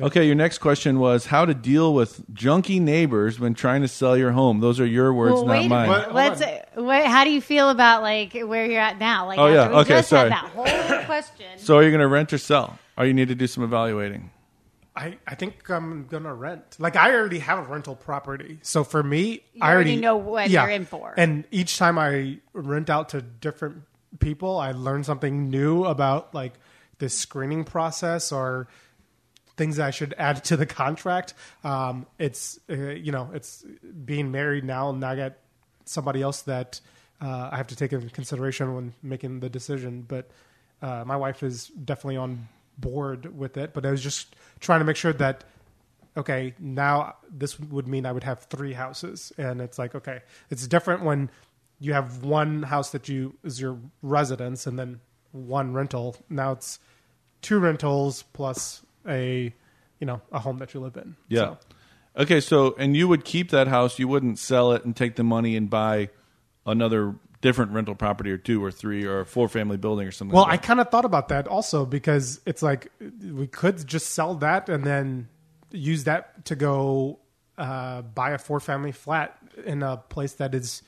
[0.01, 4.15] Okay, your next question was how to deal with junky neighbors when trying to sell
[4.15, 4.61] your home.
[4.61, 5.89] Those are your words, well, not wait mine.
[5.89, 6.13] minute.
[6.13, 6.41] What- Let's.
[6.75, 9.27] What, how do you feel about like where you're at now?
[9.27, 9.67] Like, Oh, yeah.
[9.67, 10.29] we Okay, just sorry.
[10.29, 11.45] that whole question.
[11.57, 12.79] So, are you going to rent or sell?
[12.97, 14.31] Or you need to do some evaluating?
[14.95, 16.75] I, I think I'm gonna rent.
[16.77, 20.17] Like I already have a rental property, so for me, You I already already know
[20.17, 20.63] what yeah.
[20.63, 21.13] you're in for.
[21.15, 23.83] And each time I rent out to different
[24.17, 26.53] people, I learned something new about like
[26.97, 28.67] the screening process or
[29.57, 31.33] things I should add to the contract.
[31.63, 33.63] Um, it's uh, you know, it's
[34.05, 35.33] being married now, and I got
[35.85, 36.79] somebody else that
[37.21, 40.05] uh, I have to take into consideration when making the decision.
[40.07, 40.31] But
[40.81, 43.73] uh, my wife is definitely on board with it.
[43.73, 45.43] But I was just trying to make sure that
[46.17, 50.67] okay, now this would mean I would have three houses, and it's like okay, it's
[50.67, 51.29] different when
[51.79, 54.99] you have one house that you is your residence, and then
[55.31, 56.15] one rental.
[56.29, 56.79] Now it's
[57.41, 59.53] two rentals plus a
[59.99, 61.15] you know a home that you live in.
[61.27, 61.39] Yeah.
[61.39, 61.57] So,
[62.17, 63.99] Okay, so and you would keep that house.
[63.99, 66.09] You wouldn't sell it and take the money and buy
[66.65, 70.35] another different rental property or two or three or a four family building or something.
[70.35, 70.67] well, I like that.
[70.67, 72.91] kind of thought about that also because it's like
[73.23, 75.29] we could just sell that and then
[75.71, 77.19] use that to go
[77.57, 80.81] uh, buy a four family flat in a place that is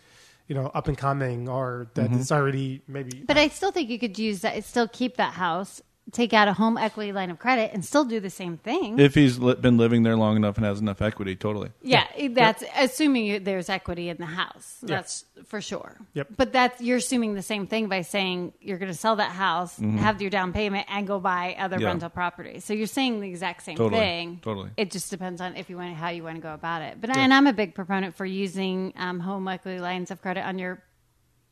[0.51, 2.19] you know up and coming or that Mm-hmm.
[2.19, 4.61] is already maybe But I still think you could use that.
[4.65, 8.19] Still keep that house take out a home equity line of credit and still do
[8.19, 8.99] the same thing.
[8.99, 11.69] If he's li- been living there long enough and has enough equity, totally.
[11.81, 14.77] yeah, that's assuming you, there's equity in the house.
[14.81, 15.95] That's for sure.
[16.13, 16.29] Yep.
[16.35, 19.77] But that's you're assuming the same thing by saying you're going to sell that house,
[19.79, 21.83] have your down payment, and go buy other Mm-hmm.
[21.83, 21.87] Yeah.
[21.89, 22.65] rental properties.
[22.65, 24.01] So you're saying the exact same Totally.
[24.01, 24.39] thing.
[24.41, 24.69] Totally.
[24.77, 26.99] It just depends on if you want how you want to go about it.
[26.99, 30.59] But and I'm a big proponent for using um, home equity lines of credit on
[30.59, 30.83] your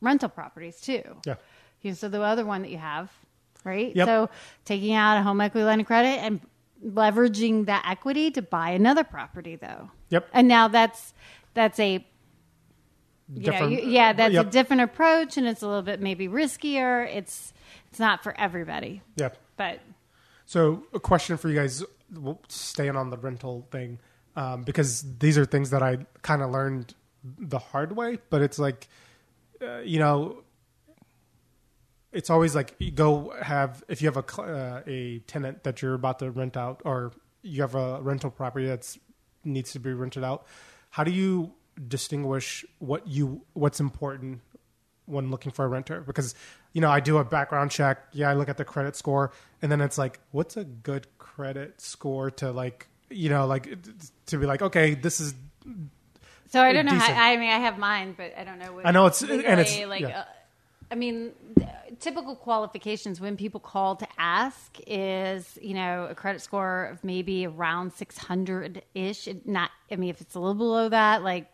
[0.00, 1.02] rental properties too.
[1.24, 1.36] Yeah.
[1.82, 3.10] You know, so the other one that you have,
[3.64, 3.94] right?
[3.94, 4.06] Yep.
[4.06, 4.30] So
[4.64, 6.40] taking out a home equity line of credit and
[6.84, 9.90] leveraging that equity to buy another property, though.
[10.10, 10.28] Yep.
[10.32, 11.12] And now that's
[11.54, 12.04] that's a
[13.32, 14.46] you know, you- yeah, that's yep.
[14.46, 17.06] a different approach, and it's a little bit maybe riskier.
[17.14, 17.52] It's
[17.90, 19.30] it's not for everybody, Yeah.
[19.56, 19.80] but
[20.46, 21.84] So, a question for you guys,
[22.48, 23.98] staying on the rental thing,
[24.36, 26.94] um, because these are things that I kind of learned
[27.38, 28.18] the hard way.
[28.30, 28.88] But it's like,
[29.62, 30.42] uh, you know,
[32.12, 35.94] it's always like you go have if you have a uh, a tenant that you're
[35.94, 38.98] about to rent out, or you have a rental property that's
[39.44, 40.46] needs to be rented out.
[40.90, 41.52] How do you
[41.88, 44.40] distinguish what you what's important
[45.06, 46.34] when looking for a renter because
[46.72, 47.98] you know I do a background check.
[48.12, 51.80] Yeah, I look at the credit score, and then it's like, what's a good credit
[51.80, 53.76] score to like, you know, like
[54.26, 55.34] to be like, okay, this is
[56.48, 56.92] So I don't know.
[56.92, 58.72] How, I mean, I have mine, but I don't know.
[58.72, 60.00] What I know it's- and it's- like.
[60.02, 60.20] yeah.
[60.20, 60.24] Uh,
[60.90, 61.32] I mean,
[62.00, 67.46] typical qualifications when people call to ask is you know a credit score of maybe
[67.46, 69.28] around six hundred ish.
[69.44, 71.46] Not, I mean, if it's a little below that, like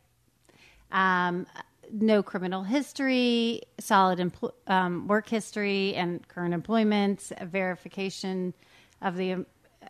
[0.90, 1.46] um,
[1.92, 7.30] no criminal history, solid empl- um, work history, and current employment.
[7.42, 8.54] Verification
[9.02, 9.46] of the um,
[9.82, 9.88] uh,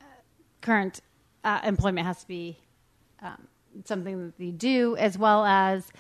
[0.61, 1.01] current
[1.45, 2.59] uh, employment has to be
[3.23, 3.47] um,
[3.85, 5.93] something that you do, as well as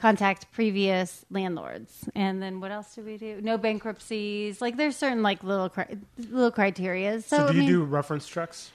[0.00, 2.08] contact previous landlords.
[2.14, 3.40] And then what else do we do?
[3.42, 4.60] No bankruptcies.
[4.60, 7.20] Like there's certain like little cri- little criteria.
[7.22, 8.70] So, So, do I you mean, do reference checks?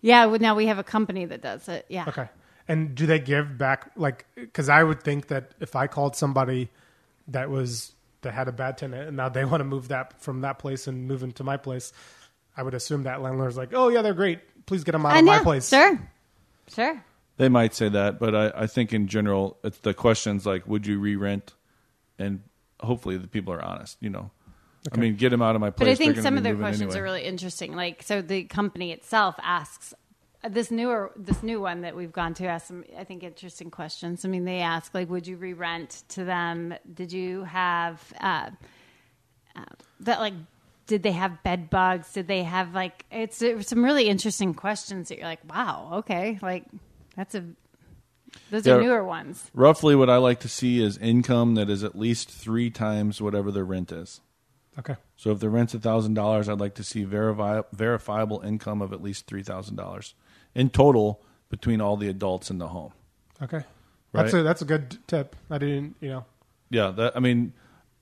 [0.00, 0.26] Yeah.
[0.26, 1.86] Well, now we have a company that does it.
[1.88, 2.04] Yeah.
[2.08, 2.28] Okay.
[2.66, 6.70] And do they give back like because I would think that if I called somebody
[7.28, 7.92] that was
[8.22, 10.86] that had a bad tenant and now they want to move that from that place
[10.86, 11.92] and move into my place,
[12.56, 14.40] I would assume that landlord's like, oh yeah, they're great.
[14.66, 15.68] Please get them out I of my place.
[15.68, 15.98] Sure.
[16.74, 17.04] Sure.
[17.36, 20.86] They might say that, but I, I think in general, it's the questions like, would
[20.86, 21.54] you re-rent?
[22.18, 22.42] And
[22.80, 24.30] hopefully the people are honest, you know.
[24.92, 25.86] I mean, get them out of my place.
[25.86, 27.00] But I think some of be their questions anyway.
[27.00, 27.74] are really interesting.
[27.74, 29.94] Like, so the company itself asks
[30.44, 33.70] uh, this newer, this new one that we've gone to ask some, I think, interesting
[33.70, 34.24] questions.
[34.24, 36.74] I mean, they ask like, would you re-rent to them?
[36.92, 38.50] Did you have uh,
[39.56, 39.64] uh,
[40.00, 40.34] that like?
[40.86, 42.12] Did they have bed bugs?
[42.12, 43.06] Did they have like?
[43.10, 46.64] It's it some really interesting questions that you're like, wow, okay, like
[47.16, 47.44] that's a.
[48.50, 48.74] Those Yeah.
[48.74, 49.50] are newer ones.
[49.54, 53.52] Roughly, what I like to see is income that is at least three times whatever
[53.52, 54.20] their rent is.
[54.76, 54.96] Okay.
[55.16, 59.00] So if the rent's thousand dollars, I'd like to see verifi- verifiable income of at
[59.02, 60.14] least three thousand dollars
[60.54, 62.92] in total between all the adults in the home.
[63.40, 63.62] Okay.
[64.12, 65.36] That's a that's a good tip.
[65.50, 66.24] I didn't, you know.
[66.70, 67.52] Yeah, that I mean,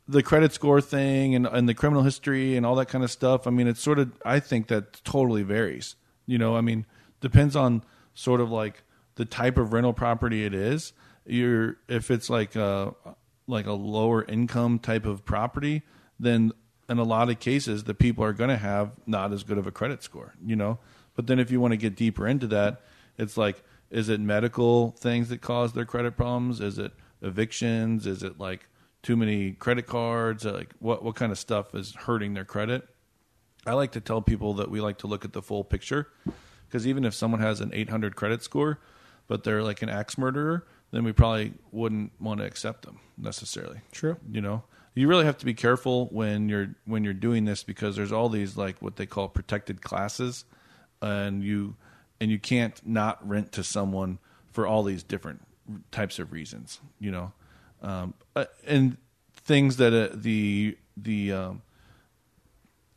[0.09, 3.47] the credit score thing and and the criminal history and all that kind of stuff.
[3.47, 5.97] I mean, it's sort of I think that totally varies.
[6.27, 6.87] You know, I mean,
[7.21, 7.83] depends on
[8.15, 8.83] sort of like
[9.17, 10.93] the type of rental property it is.
[11.25, 12.95] You're if it's like a
[13.47, 15.83] like a lower income type of property,
[16.19, 16.53] then
[16.89, 19.67] in a lot of cases the people are going to have not as good of
[19.67, 20.35] a credit score.
[20.45, 20.79] You know,
[21.15, 22.83] but then if you want to get deeper into that,
[23.19, 26.61] it's like is it medical things that cause their credit problems?
[26.61, 28.07] Is it evictions?
[28.07, 28.69] Is it like
[29.03, 30.45] too many credit cards?
[30.45, 32.89] Like what what kind of stuff is hurting their credit?
[33.65, 36.09] I like to tell people that we like to look at the full picture
[36.67, 38.81] because even if someone has an 800 credit score,
[39.29, 43.81] but they're like an axe murderer, then we probably wouldn't want to accept them necessarily.
[43.93, 44.17] True.
[44.31, 44.63] You know,
[44.95, 48.29] you really have to be careful when you're when you're doing this because there's all
[48.29, 50.45] these like what they call protected classes,
[51.01, 51.77] and you
[52.21, 54.19] and you can't not rent to someone
[54.51, 55.41] for all these different
[55.91, 56.79] types of reasons.
[57.01, 57.33] You know,
[57.83, 58.97] um, uh, and
[59.35, 61.63] things that uh, the the um,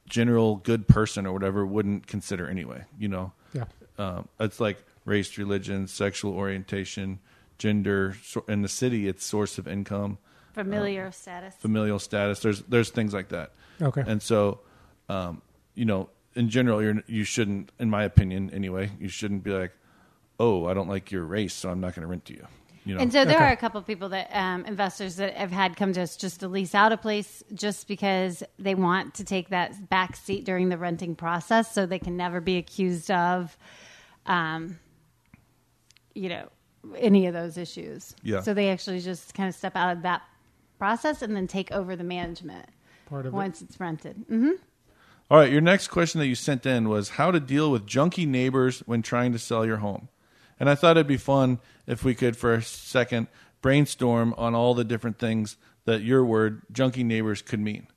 [0.07, 2.83] general good person or whatever wouldn't consider anyway.
[2.99, 3.65] You know, Yeah.
[3.97, 7.19] um, it's like race, religion, sexual orientation,
[7.57, 8.15] gender.
[8.23, 10.17] So in the city, it's source of income,
[10.53, 11.53] Familiar status.
[11.59, 12.39] familial status.
[12.39, 13.51] There's there's things like that.
[13.81, 14.03] Okay.
[14.05, 14.61] And so,
[15.09, 15.41] um,
[15.73, 19.71] you know, in general, you're you shouldn't, in my opinion, anyway, you shouldn't be like,
[20.39, 22.45] oh, I don't like your race, so I'm not going to rent to you.
[22.85, 23.45] You know, And so there Okay.
[23.45, 26.41] are a couple of people that um, investors that have had come to us just
[26.41, 30.69] to lease out a place just because they want to take that back seat during
[30.69, 33.57] the renting process, so they can never be accused of,
[34.27, 34.77] um,
[36.15, 36.47] you know,
[36.97, 38.15] any of those issues.
[38.23, 38.41] Yeah.
[38.41, 40.21] So they actually just kind of step out of that
[40.80, 42.67] process and then take over the management
[43.08, 43.36] Part of it.
[43.36, 44.25] once it's rented.
[44.28, 44.51] hmm
[45.30, 48.28] All right, your next question that you sent in was how to deal with junky
[48.28, 50.10] neighbors when trying to sell your home.
[50.60, 53.28] And I thought it'd be fun if we could, for a second,
[53.62, 57.88] brainstorm on all the different things that your word, junky neighbors, could mean.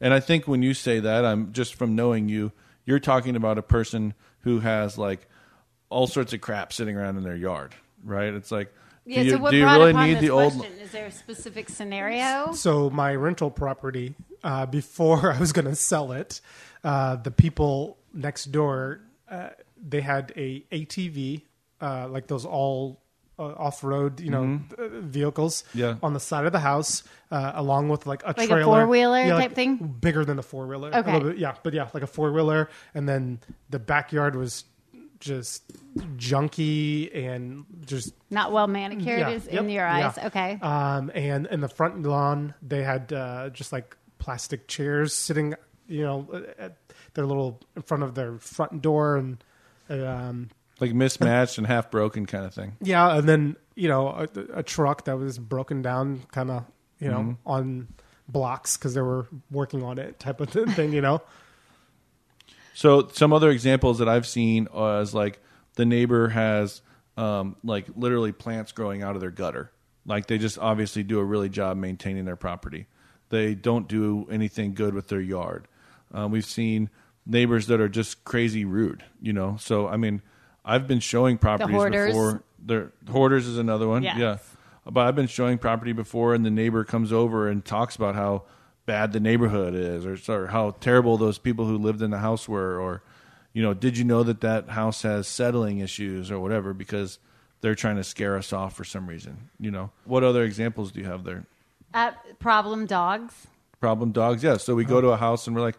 [0.00, 2.52] And I think when you say that, I'm just from knowing you,
[2.84, 5.26] you're talking about a person who has like
[5.88, 8.32] all sorts of crap sitting around in their yard, right?
[8.34, 8.72] It's like,
[9.04, 9.20] Yeah.
[9.20, 10.64] do you, so what do you really upon need this the old?
[10.82, 12.52] Is there a specific scenario?
[12.52, 16.40] So my rental property, uh, before I was going to sell it,
[16.84, 21.42] uh, the people next door, uh, they had a ATV,
[21.80, 23.00] uh, like those all
[23.38, 25.78] uh, off-road, you know, uh, vehicles Mm-hmm.
[25.78, 25.94] Yeah.
[26.02, 29.36] on the side of the house, uh, along with like a Like trailer, four-wheeler Yeah,
[29.36, 29.76] type thing?
[29.76, 30.90] bigger than a four-wheeler.
[30.92, 31.12] A Okay.
[31.12, 34.64] little bit- yeah, but yeah, like a four-wheeler, and then the backyard was
[35.26, 35.62] just
[36.16, 40.08] junky and just Not well manicured Yeah, is yep, in your yeah.
[40.16, 40.18] eyes.
[40.26, 40.58] Okay.
[40.62, 45.54] um, and in the front lawn, they had uh, just like plastic chairs sitting,
[45.88, 46.76] you know, at
[47.14, 49.44] their little in front of their front door, and
[49.90, 50.48] um,
[50.80, 52.76] like mismatched and half broken kind of thing.
[52.80, 56.64] yeah, and then you know a, a truck that was broken down, kind of
[56.98, 57.48] you know Mm-hmm.
[57.48, 57.88] on
[58.28, 61.22] blocks because they were working on it, type of thing, you know.
[62.76, 65.40] So some other examples that I've seen is like
[65.76, 66.82] the neighbor has
[67.16, 69.72] um, like literally plants growing out of their gutter.
[70.04, 72.86] Like they just obviously do a really job maintaining their property.
[73.30, 75.68] They don't do anything good with their yard.
[76.12, 76.90] Um, we've seen
[77.24, 79.02] neighbors that are just crazy rude.
[79.22, 80.20] You know, so I mean,
[80.62, 82.08] I've been showing properties hoarders.
[82.08, 82.44] before.
[82.62, 84.02] The hoarders is another one.
[84.02, 84.18] Yes.
[84.18, 84.36] Yeah,
[84.84, 88.42] but I've been showing property before, and the neighbor comes over and talks about how
[88.86, 92.48] bad the neighborhood is, or, or how terrible those people who lived in the house
[92.48, 93.02] were, or
[93.52, 97.18] you know, did you know that that house has settling issues or whatever because
[97.60, 99.48] they're trying to scare us off for some reason.
[99.58, 101.46] You know, what other examples do you have there?
[101.92, 103.46] Uh, problem dogs.
[103.80, 104.56] Problem dogs, yeah.
[104.58, 105.76] So we go to a house and we're like.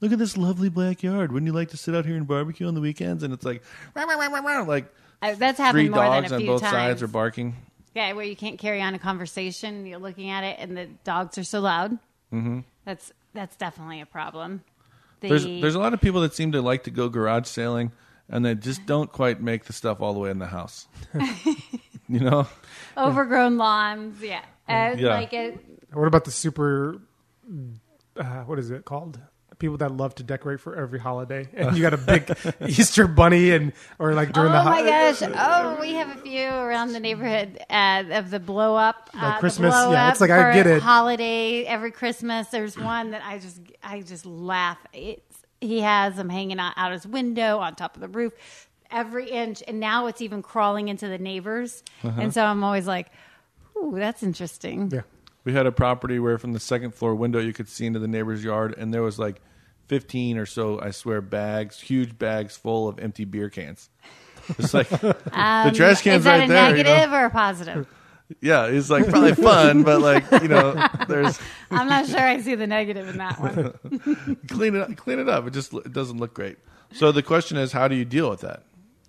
[0.00, 1.32] Look at this lovely backyard.
[1.32, 3.24] Wouldn't you like to sit out here and barbecue on the weekends?
[3.24, 3.64] And it's like,
[3.96, 4.84] "Rah, rah, rah, rah, rah," like
[5.20, 6.72] Uh, that's three happened more dogs than a on few both times.
[6.72, 7.56] sides are barking.
[7.96, 9.86] Yeah, where you can't carry on a conversation.
[9.86, 11.98] You're looking at it, and the dogs are so loud.
[12.32, 12.60] Mm-hmm.
[12.84, 14.62] That's that's definitely a problem.
[15.20, 17.92] The, There's there's a lot of people that seem to like to go garage sailing,
[18.28, 20.86] and they just don't quite make the stuff all the way in the house.
[22.08, 22.46] you know,
[22.96, 24.20] overgrown lawns.
[24.22, 25.14] Yeah, uh, Yeah.
[25.14, 25.58] like it.
[25.92, 27.00] What about the super?
[28.16, 29.18] Uh, what is it called?
[29.58, 32.32] People that love to decorate for every holiday, and you got a big
[32.68, 35.22] Easter bunny, and or like Oh during the Oh my ho- gosh!
[35.22, 39.10] Oh, we have a few around the neighborhood uh, of the blow up.
[39.12, 40.80] Uh, the Christmas, blow yeah, up it's like, I get it.
[40.80, 42.46] Holiday every Christmas.
[42.48, 44.78] There's one that I just I just laugh.
[44.92, 45.22] It's
[45.60, 49.60] he has them hanging out, out his window on top of the roof, every inch,
[49.66, 51.82] and now it's even crawling into the neighbors.
[52.04, 52.20] Uh-huh.
[52.20, 53.08] And so I'm always like,
[53.76, 55.00] "Ooh, that's interesting." Yeah.
[55.44, 58.08] We had a property where from the second floor window you could see into the
[58.08, 59.40] neighbor's yard, and there was like
[59.86, 63.88] 15 or so, I swear, bags, huge bags full of empty beer cans.
[64.58, 66.76] It's like the um, trash cans Is that right a there.
[66.76, 66.90] you know?
[66.90, 67.86] negative or a positive?
[68.42, 70.74] Yeah, it's like probably fun, but like you know,
[71.08, 71.38] there's
[71.70, 74.38] I'm not sure I see the negative in that one.
[74.48, 75.46] clean it up, clean it up.
[75.46, 76.58] It just it doesn't look great.
[76.92, 78.64] So the question is, how do you deal with that?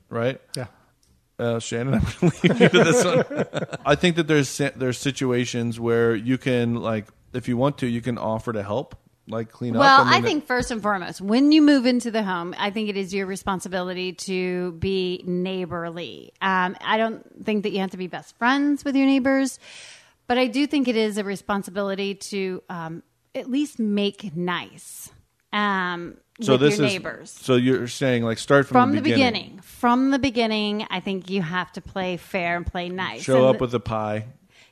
[0.10, 0.39] Right?
[0.56, 0.68] Yeah.
[1.39, 3.78] Uh, Shannon, I'm going to leave you to this one.
[3.86, 8.02] I think that there's there's situations where you can like, if you want to, you
[8.02, 8.95] can offer to help,
[9.28, 10.06] like clean Well, up.
[10.06, 12.89] Well, I, mean, think first and foremost, when you move into the home, I think
[12.89, 16.34] it is your responsibility to be neighborly.
[16.41, 19.60] Um, I don't think that you have to be best friends with your neighbors,
[20.28, 25.10] but I do think it is a responsibility to um, at least make nice
[25.53, 27.31] um, so with this your is neighbors.
[27.31, 29.59] so you're saying like start from, From the beginning.
[29.62, 33.23] from the beginning, I think you have to play fair and play nice.
[33.23, 34.25] Show And up with a pie.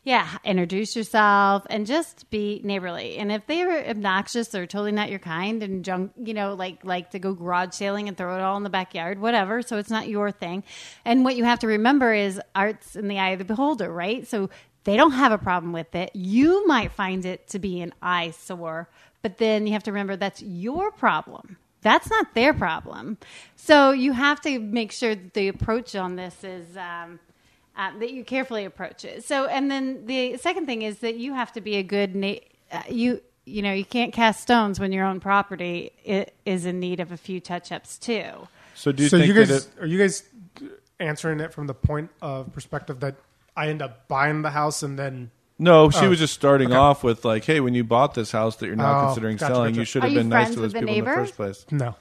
[0.03, 3.17] yeah, introduce yourself and just be neighborly.
[3.17, 6.85] And if they are obnoxious or totally not your kind and junk, you know, like
[6.85, 9.61] like to go garage sailing and throw it all in the backyard, whatever.
[9.61, 10.63] So it's not your thing.
[11.03, 14.25] And what you have to remember is art's in the eye of the beholder, right?
[14.25, 14.49] So
[14.85, 16.11] they don't have a problem with it.
[16.13, 18.87] You might find it to be an eyesore,
[19.21, 21.57] but then you have to remember that's your problem.
[21.81, 23.17] That's not their problem.
[23.55, 26.75] So you have to make sure that the approach on this is.
[26.77, 27.19] Um,
[27.77, 29.23] uh, that you carefully approach it.
[29.23, 32.33] So, and then the second thing is that you have to be a good na-
[32.71, 36.79] uh, you you know you can't cast stones when your own property i- is in
[36.79, 38.47] need of a few touch ups too.
[38.73, 40.23] So do you so think you that guys it, are you guys
[40.99, 43.15] answering it from the point of perspective that
[43.55, 45.29] I end up buying the house and then
[45.59, 46.77] No, she Oh, was just starting okay.
[46.77, 49.53] off with like, "Hey, when you bought this house that you're now Oh, considering gotcha,
[49.53, 49.79] selling, gotcha.
[49.81, 51.09] you should Are have you been nice friends to with those the people in the
[51.11, 51.21] neighbor?
[51.21, 51.95] first place." no.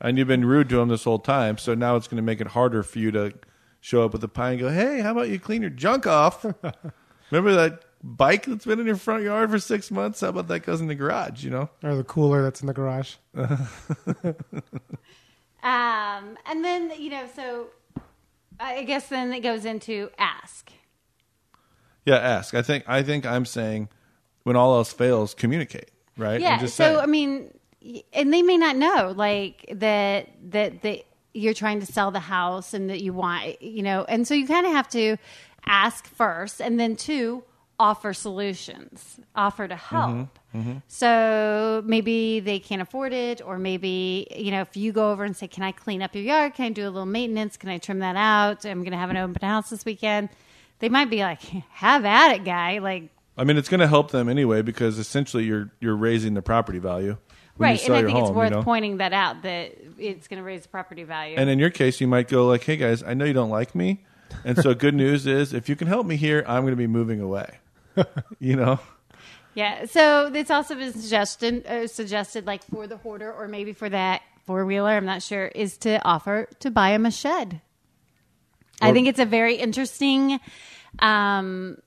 [0.00, 2.40] And you've been rude to them this whole time, so now it's going to make
[2.40, 3.32] it harder for you to
[3.80, 6.44] show up with a pie and go, "Hey, how about you clean your junk off?"
[7.30, 10.20] Remember that bike that's been in your front yard for six months.
[10.20, 11.44] How about that goes in the garage?
[11.44, 13.14] You know, Or the cooler that's in the garage.
[15.64, 17.66] Um, and then you know, so
[18.58, 20.72] I guess then it goes into ask.
[22.04, 22.16] Yeah.
[22.16, 22.54] Ask.
[22.54, 22.84] I think.
[22.86, 23.88] I think I'm saying
[24.44, 25.90] when all else fails, communicate.
[26.16, 26.40] Right.
[26.40, 26.58] Yeah.
[26.58, 27.00] just So say.
[27.00, 27.52] I mean,
[28.12, 32.74] and they may not know like that that that you're trying to sell the house
[32.74, 35.16] and that you want you know, and so you kind of have to
[35.66, 37.44] ask first, and then two
[37.78, 40.38] offer solutions, offer to mm-hmm, help.
[40.54, 40.72] Mm-hmm.
[40.88, 45.36] So maybe they can't afford it, or maybe you know if you go over and
[45.36, 46.54] say, "Can I clean up your yard?
[46.54, 47.56] Can I do a little maintenance?
[47.56, 48.64] Can I trim that out?
[48.64, 50.28] I'm going to have an open house this weekend."
[50.82, 53.04] They might be like, "Have at it, guy!" Like
[53.38, 56.80] I mean, it's going to help them anyway because essentially you're you're raising the property
[56.80, 57.18] value.
[57.56, 58.62] right, sell and I your think it's home, worth you know?
[58.64, 61.36] pointing that out that it's going to raise the property value.
[61.38, 63.76] And in your case, you might go like, "Hey guys, I know you don't like
[63.76, 64.04] me,
[64.44, 66.88] and so good news is if you can help me here, I'm going to be
[66.88, 67.58] moving away."
[68.40, 68.80] you know,
[69.54, 73.88] yeah, so it's also been suggested, uh, suggested like for the hoarder or maybe for
[73.88, 77.60] that four wheeler, I'm not sure, is to offer to buy him a shed.
[78.80, 80.40] I think it's a very interesting
[80.98, 81.78] um,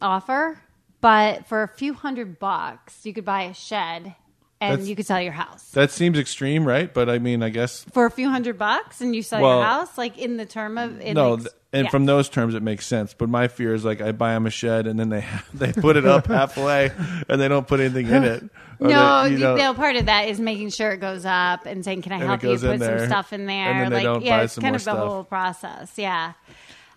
[0.00, 0.60] offer,
[1.00, 4.14] but for a few hundred bucks, you could buy a shed
[4.60, 5.70] and That's- you could sell your house.
[5.72, 6.92] that seems extreme, right?
[6.92, 9.64] But I mean, I guess for a few hundred bucks and you sell Well, your
[9.66, 11.90] house, like in the term of it no, makes- th- and yeah.
[11.90, 13.14] from those terms, it makes sense.
[13.14, 15.96] But my fear is like I buy them a shed and then they they put
[15.96, 16.92] it up halfway
[17.28, 18.42] and they don't put anything in it.
[18.78, 19.74] Or No, they- you know, no.
[19.74, 22.42] Part of that is making sure it goes up and saying, "Can I it help
[22.44, 24.36] you goes in put there, some stuff in there?" and then they like, don't yeah,
[24.38, 25.08] buy it's some kind more of the stuff.
[25.08, 25.92] whole process.
[25.96, 26.34] Yeah.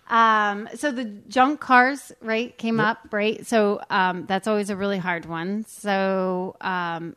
[0.08, 3.44] Um, so the junk cars, right, came up, right?
[3.46, 5.64] So um, that's always a really hard one.
[5.66, 7.16] So um,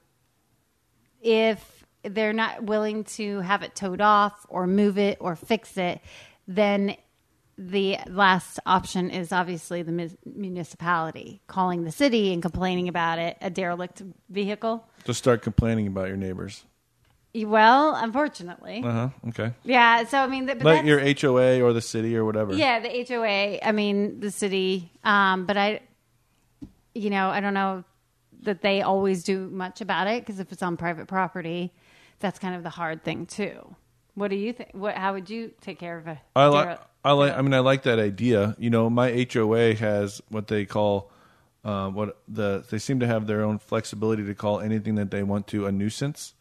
[1.22, 6.02] if they're not willing to have it towed off or move it or fix it,
[6.48, 6.96] then
[7.58, 13.38] the last option is obviously the mis- municipality calling the city and complaining about it,
[13.42, 14.88] a derelict vehicle.
[15.04, 16.64] just start complaining about your neighbors.
[17.36, 19.10] Well, unfortunately, Uh huh.
[19.30, 19.54] Okay.
[19.64, 20.04] yeah.
[20.06, 22.54] So I mean, th- but Like your HOA or the city or whatever.
[22.54, 23.60] yeah, the HOA.
[23.64, 24.92] I mean, the city.
[25.04, 25.82] Um, but I,
[26.96, 27.84] you know, I don't know
[28.42, 31.72] that they always do much about it because if it's on private property,
[32.20, 33.76] that's kind of the hard thing too.
[34.16, 34.72] What do you think?
[34.74, 34.96] What?
[34.96, 36.20] How would you take care of a?
[36.36, 36.80] I like.
[37.06, 37.38] I like.
[37.38, 38.56] I mean, I like that idea.
[38.58, 41.12] You know, my HOA has what they call,
[41.64, 45.22] uh, what the they seem to have their own flexibility to call anything that they
[45.24, 46.34] want to a nuisance.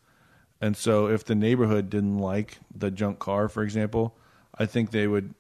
[0.61, 4.17] And so, if the neighborhood didn't like the junk car, for example,
[4.57, 5.35] I think they would,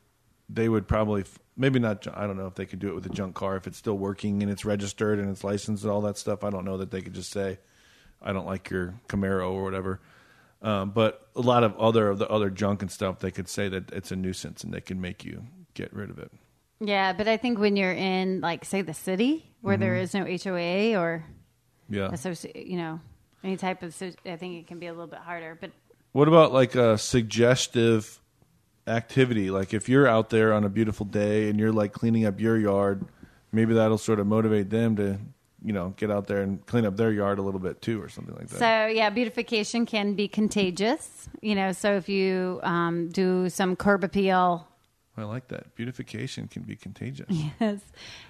[0.48, 1.24] they would probably
[1.56, 2.06] maybe not.
[2.16, 3.98] I don't know if they could do it with a junk car if it's still
[3.98, 6.44] working and it's registered and it's licensed and all that stuff.
[6.44, 7.58] I don't know that they could just say,
[8.22, 10.00] "I don't like your Camaro" or whatever.
[10.62, 13.68] Um, but a lot of other of the other junk and stuff, they could say
[13.68, 15.44] that it's a nuisance and they can make you
[15.74, 16.30] get rid of it.
[16.80, 20.02] Yeah, but I think when you're in, like, say, the city where there Mm-hmm.
[20.02, 21.24] is no HOA or
[21.88, 22.08] Yeah.
[22.08, 23.00] associ- you know,
[23.44, 23.94] any type of,
[24.26, 25.56] I think it can be a little bit harder.
[25.60, 25.70] But
[26.12, 28.20] What about like a suggestive
[28.86, 29.50] activity?
[29.50, 32.58] Like if you're out there on a beautiful day and you're like cleaning up your
[32.58, 33.04] yard,
[33.52, 35.18] maybe that'll sort of motivate them to,
[35.64, 38.08] you know, get out there and clean up their yard a little bit too, or
[38.08, 38.58] something like that.
[38.58, 41.28] So yeah, beautification can be contagious.
[41.42, 44.66] You know, so if you um, do some curb appeal,
[45.16, 45.74] I like that.
[45.74, 47.26] Beautification can be contagious.
[47.60, 47.80] yes,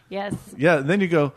[0.08, 0.76] yes, Yeah.
[0.76, 1.32] Then you go.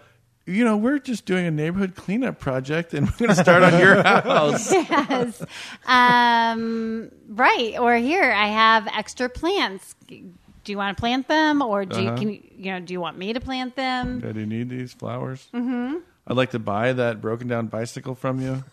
[0.48, 3.80] You know, we're just doing a neighborhood cleanup project, and we're going to start on
[3.80, 4.72] your house.
[4.74, 5.42] yes,
[5.86, 7.78] um, right.
[7.80, 9.96] Or here, I have extra plants.
[10.08, 12.18] Do you want to plant them, or do you, Uh-huh.
[12.18, 12.80] can you, you know?
[12.80, 14.22] Do you want me to plant them?
[14.24, 15.48] Yeah, do you need these flowers?
[15.54, 15.98] Mm-hmm.
[16.28, 18.64] I'd like to buy that broken down bicycle from you.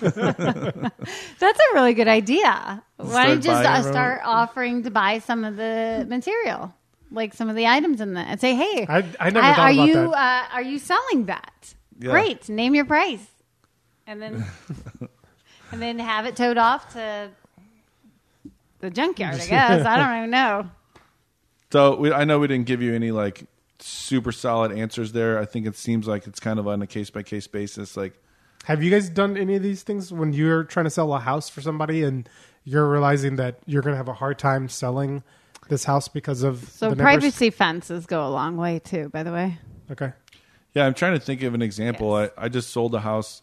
[0.00, 2.82] That's a really good idea.
[2.96, 6.06] Why don't you just uh, buying your own- start offering to buy some of the
[6.08, 6.74] material,
[7.10, 9.70] like some of the items in the, and say, "Hey, I- I never thought are
[9.72, 10.08] about you that.
[10.50, 11.74] Uh, are you selling that?
[11.98, 12.10] Yeah.
[12.10, 13.24] Great, name your price,
[14.06, 14.44] and then
[15.72, 17.30] and then have it towed off to
[18.80, 19.34] the junkyard.
[19.34, 20.70] I guess I don't even know.
[21.72, 23.44] So we, I know we didn't give you any like
[23.80, 25.38] super solid answers there.
[25.38, 27.96] I think it seems like it's kind of on a case by case basis.
[27.96, 28.14] Like,
[28.64, 31.48] Have you guys done any of these things when you're trying to sell a house
[31.48, 32.28] for somebody and
[32.64, 35.22] you're realizing that you're going to have a hard time selling
[35.68, 37.02] this house because of So the neighbors?
[37.02, 39.08] privacy fences go a long way too.
[39.10, 39.58] By the way,
[39.90, 40.12] Okay.
[40.74, 42.18] yeah, I'm trying to think of an example.
[42.20, 42.30] Yes.
[42.38, 43.42] I, I just sold a house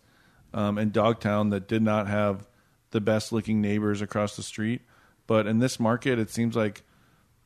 [0.53, 2.47] um, in Dogtown that did not have
[2.91, 4.81] the best looking neighbors across the street,
[5.27, 6.83] but in this market, it seems like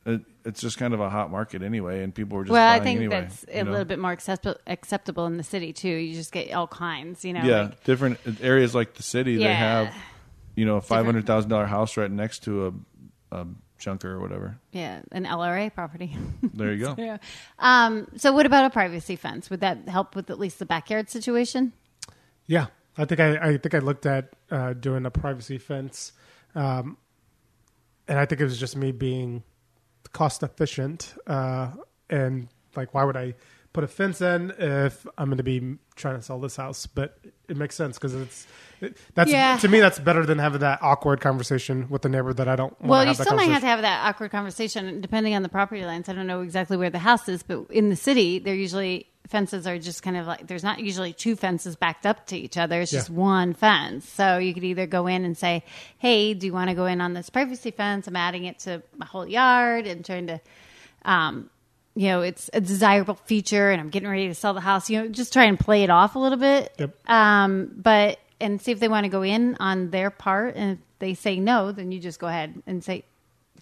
[0.04, 2.78] it, it's just kind of a hot market anyway, and people were just well, I
[2.78, 3.70] buying think anyway, that's you a know?
[3.70, 5.88] little bit more acceptable acceptable in the city too.
[5.88, 7.42] You just get all kinds, you know.
[7.44, 9.52] yeah, like- different areas like the city, they Yeah.
[9.84, 9.94] have
[10.56, 12.66] you know a five hundred thousand dollar house right next to
[13.32, 13.46] a, a
[13.78, 14.58] Shunker or whatever.
[14.72, 16.16] Yeah, an LRA property.
[16.54, 16.94] There you go.
[16.96, 17.18] yeah.
[17.58, 19.50] Um, so, what about a privacy fence?
[19.50, 21.72] Would that help with at least the backyard situation?
[22.46, 22.66] Yeah,
[22.96, 26.12] I think I, I think I looked at uh, doing a privacy fence,
[26.54, 26.96] um,
[28.08, 29.42] and I think it was just me being
[30.12, 31.14] cost efficient.
[31.26, 31.72] Uh,
[32.08, 33.34] and like, why would I
[33.76, 36.86] put a fence in if I'm going to be trying to sell this house?
[36.86, 38.46] But it makes sense because it's
[38.80, 39.58] it, that's Yeah.
[39.58, 42.74] to me that's better than having that awkward conversation with the neighbor that I don't.
[42.80, 46.08] Well, you still might have to have that awkward conversation depending on the property lines.
[46.08, 49.66] I don't know exactly where the house is, but in the city, they're usually fences
[49.66, 52.80] are just kind of like there's not usually two fences backed up to each other.
[52.80, 54.08] It's just one fence.
[54.08, 55.64] So you could either go in and say,
[55.98, 58.06] "Hey, do you want to go in on this privacy fence?
[58.08, 60.40] I'm adding it to my whole yard and trying to."
[61.04, 61.50] Um,
[61.96, 64.90] you know, it's a desirable feature, and I'm getting ready to sell the house.
[64.90, 66.72] You know, just try and play it off a little bit.
[66.78, 67.10] Yep.
[67.10, 70.78] Um, but and see if they want to go in on their part, and if
[70.98, 73.04] they say no, then you just go ahead and say,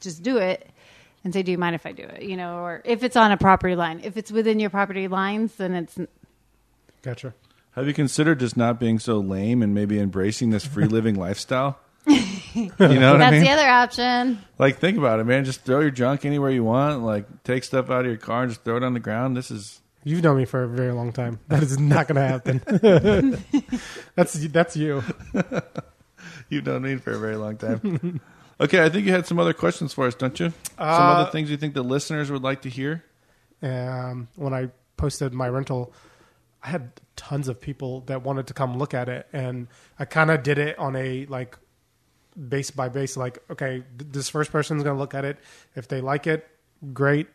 [0.01, 0.69] just do it,
[1.23, 2.23] and say, do you mind if I do it?
[2.23, 5.55] You know, or if it's on a property line, if it's within your property lines,
[5.55, 5.97] then it's
[7.03, 7.35] Gotcha.
[7.73, 11.79] Have you considered just not being so lame and maybe embracing this free living lifestyle?
[12.55, 13.43] you know what that's I mean?
[13.45, 14.39] the other option.
[14.59, 15.45] Like, think about it, man.
[15.45, 17.03] Just throw your junk anywhere you want.
[17.03, 19.37] Like, take stuff out of your car and just throw it on the ground.
[19.37, 21.41] This is You've known me for a very long time.
[21.49, 23.83] That is not going to happen.
[24.15, 25.03] that's that's you.
[26.49, 28.21] you've known me for a very long time.
[28.61, 30.51] okay, I think you had some other questions for us, don't you?
[30.51, 33.05] some Uh, other things you think the listeners would like to hear.
[33.63, 35.93] um, when I posted my rental,
[36.63, 40.31] I had tons of people that wanted to come look at it, and I kind
[40.31, 41.57] of did it on a like
[42.49, 43.17] base by base.
[43.17, 45.39] Like, okay, th- this first person's going to look at it.
[45.75, 46.47] If they like it,
[46.93, 47.29] great.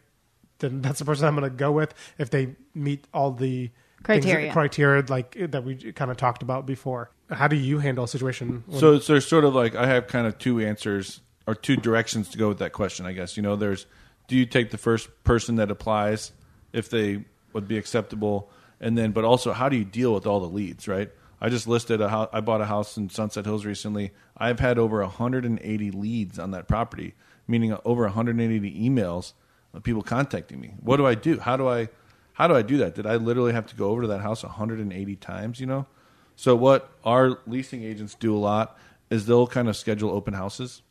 [0.60, 1.94] Then that's the person I'm going to go with.
[2.18, 4.54] If they meet all the things- Criteria.
[4.54, 7.12] criteria like that we kind of talked about before.
[7.30, 8.64] How do you handle a situation?
[8.68, 11.76] when- So, so there's sort of like I have kind of two answers or two
[11.78, 13.06] directions to go with that question.
[13.06, 13.86] I guess you know, there's
[14.28, 16.32] do you take the first person that applies
[16.74, 20.40] if they would be acceptable, and then but also how do you deal with all
[20.40, 21.10] the leads, right?
[21.42, 22.30] I just listed a house.
[22.34, 24.12] I bought a house in Sunset Hills recently.
[24.38, 27.14] I've had over 180 leads on that property,
[27.48, 29.34] meaning over 180 emails
[29.74, 30.74] of people contacting me.
[30.82, 31.40] What do I do?
[31.40, 31.90] How do I
[32.34, 32.96] how do I do that?
[32.96, 35.60] Did I literally have to go over to that house 180 times?
[35.60, 35.86] You know.
[36.36, 38.78] So what our leasing agents do a lot
[39.10, 40.82] is they'll kind of schedule open houses,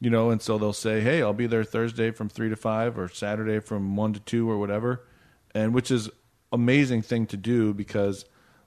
[0.00, 2.98] you know, and so they'll say, "Hey, I'll be there Thursday from three to five,
[2.98, 5.06] or Saturday from one to two, or whatever,"
[5.54, 6.10] and which is
[6.52, 8.26] amazing thing to do because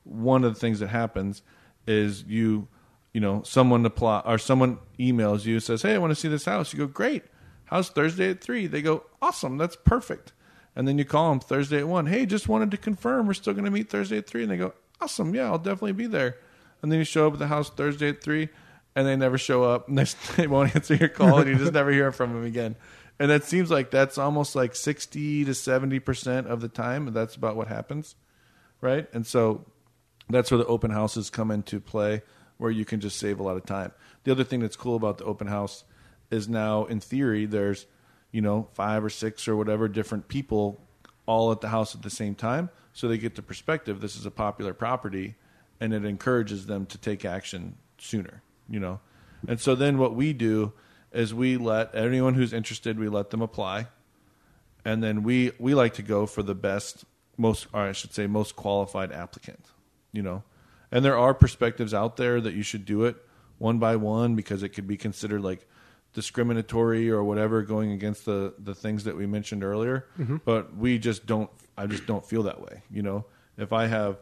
[0.10, 1.42] one of the things that happens
[1.88, 2.68] is you,
[3.14, 6.46] you know, someone apply or someone emails you says, "Hey, I want to see this
[6.46, 7.24] house." You go, "Great,
[7.66, 8.68] how's Thursday at 3?
[8.68, 10.34] They go, "Awesome, that's perfect."
[10.76, 12.06] And then you call them Thursday at one.
[12.06, 14.44] Hey, just wanted to confirm we're still going to meet Thursday at three.
[14.44, 16.38] And they go, awesome, yeah, I'll definitely be there.
[16.82, 18.50] And then you show up at the house Thursday at three,
[18.96, 19.88] and they never show up.
[19.88, 22.76] And they, won't answer your call, and you just never hear from them again.
[23.20, 27.12] And it seems like that's almost like sixty to seventy percent of the time.
[27.12, 28.16] That's about what happens,
[28.80, 29.10] right?
[29.14, 29.66] And so
[30.30, 32.22] that's where the open houses come into play,
[32.58, 33.92] where you can just save a lot of time.
[34.24, 35.84] The other thing that's cool about the open house
[36.30, 37.88] is now, in theory, there's
[38.32, 40.82] you know five or six or whatever different people
[41.26, 44.02] all at the house at the same time, so they get the perspective.
[44.02, 45.36] This is a popular property,
[45.80, 48.44] and it encourages them to take action sooner.
[48.70, 49.00] You know,
[49.48, 50.74] and so then what we do
[51.12, 53.88] is we let anyone who's interested, we let them apply,
[54.86, 57.06] and then we we like to go for the best,
[57.38, 59.66] most, or I should say, most qualified applicant.
[60.12, 60.44] You know,
[60.92, 63.16] and there are perspectives out there that you should do it
[63.58, 65.68] one by one because it could be considered like
[66.14, 70.08] discriminatory or whatever going against the the things that we mentioned earlier.
[70.46, 73.26] But we just don't i just don't feel that way you know.
[73.58, 74.18] If i have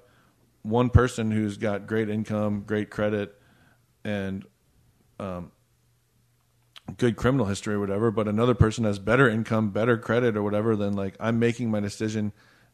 [0.63, 3.39] one person who's got great income great credit
[4.03, 4.45] and
[5.19, 5.51] um,
[6.97, 10.75] good criminal history or whatever but another person has better income better credit or whatever
[10.75, 12.31] then like i'm making my decision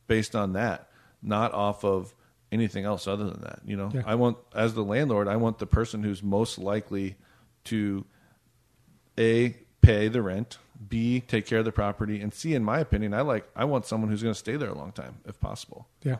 [0.07, 0.89] based on that
[1.21, 2.15] not off of
[2.53, 4.03] anything else other than that you know Yeah.
[4.05, 7.15] i want as the landlord i want the person who's most likely
[7.65, 8.05] to
[9.17, 10.57] a pay the rent
[10.89, 13.85] b take care of the property and c in my opinion i like i want
[13.85, 16.17] someone who's going to stay there a long time if possible Yeah.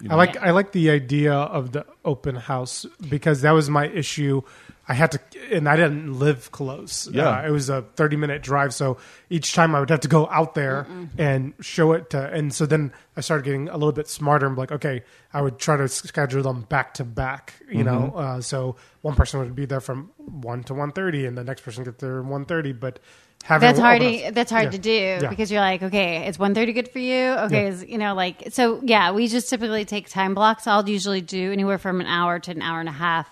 [0.00, 3.86] You I like I like the idea of the open house because that was my
[3.86, 4.42] issue.
[4.88, 5.20] I had to,
[5.52, 7.06] and I didn't live close.
[7.12, 7.28] Yeah.
[7.28, 8.96] Uh, it was a thirty minute drive, so
[9.28, 10.86] each time I would have to go out there
[11.16, 12.26] and show it to.
[12.32, 14.46] And so then I started getting a little bit smarter.
[14.46, 17.54] and like, okay, I would try to schedule them back to back.
[17.70, 21.38] You know, uh, so one person would be there from one to one thirty, and
[21.38, 22.72] the next person get there one thirty.
[22.72, 24.00] But having That's hard.
[24.02, 24.70] To, that's hard Yeah.
[24.70, 25.28] to do Yeah.
[25.28, 27.30] because you're like, okay, it's 1.30 good for you.
[27.32, 27.68] Okay, Yeah.
[27.68, 28.80] is, you know, like so.
[28.82, 30.66] Yeah, we just typically take time blocks.
[30.66, 33.28] I'll usually do anywhere from an hour to an hour and a half.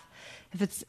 [0.52, 0.82] If it's,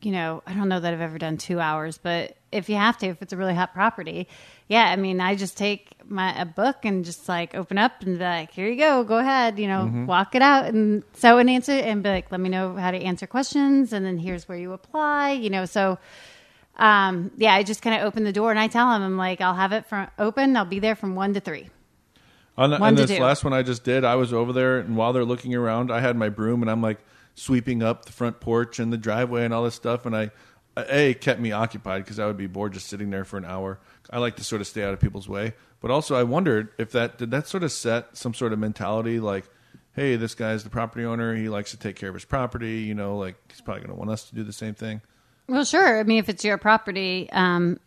[0.00, 2.96] you know, I don't know that I've ever done two hours, but if you have
[2.98, 4.26] to, if it's a really hot property,
[4.68, 8.18] yeah, I mean, I just take my a book and just like open up and
[8.18, 10.06] be like, here you go, go ahead, you know, Mm-hmm.
[10.06, 12.98] walk it out and so an answer and be like, let me know how to
[12.98, 15.98] answer questions, and then here's where you apply, you know, so.
[16.80, 19.40] Um, yeah, I just kind of open the door and I tell him, I'm like,
[19.40, 20.56] I'll have it from open.
[20.56, 21.68] I'll be there from one to three.
[22.56, 23.22] On, the, One and to this do.
[23.22, 26.00] last one I just did, I was over there, and while they're looking around, I
[26.00, 26.98] had my broom, and I'm like
[27.34, 30.30] sweeping up the front porch and the driveway and all this stuff, and I,
[30.76, 33.78] a kept me occupied because I would be bored just sitting there for an hour.
[34.10, 36.92] I like to sort of stay out of people's way, but also I wondered if
[36.92, 39.48] that did that sort of set some sort of mentality like,
[39.94, 42.94] hey, this guy's the property owner, he likes to take care of his property, you
[42.94, 45.00] know, like he's probably going to want us to do the same thing.
[45.50, 45.98] Well, sure.
[45.98, 47.80] I mean, if it's your property, um,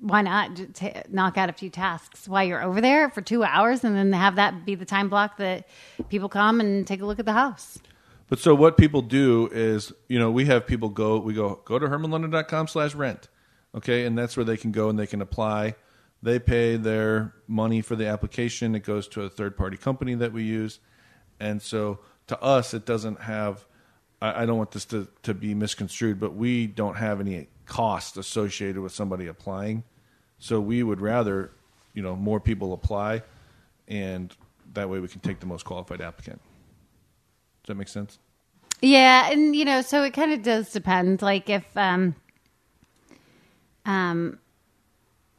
[0.00, 3.84] why not ta knock out a few tasks while you're over there for two hours
[3.84, 5.68] and then have that be the time block that
[6.08, 7.78] people come and take a look at the house?
[8.30, 11.78] But so what people do is, you know, we have people go, we go, go
[11.78, 13.28] to hermannlondon.com slash rent.
[13.74, 14.06] Okay.
[14.06, 15.74] And that's where they can go and they can apply.
[16.22, 18.74] They pay their money for the application.
[18.74, 20.80] It goes to a third party company that we use.
[21.38, 21.98] And so
[22.28, 23.66] to us, it doesn't have,
[24.24, 28.16] I, I don't want this to, to be misconstrued, but we don't have any cost
[28.16, 29.84] associated with somebody applying.
[30.38, 31.50] So we would rather,
[31.92, 33.22] you know, more people apply
[33.86, 34.34] and
[34.72, 36.40] that way we can take the most qualified applicant.
[37.62, 38.18] Does that make sense?
[38.80, 41.22] Yeah, and you know, so it kind of does depend.
[41.22, 42.14] Like if, um,
[43.84, 44.38] um,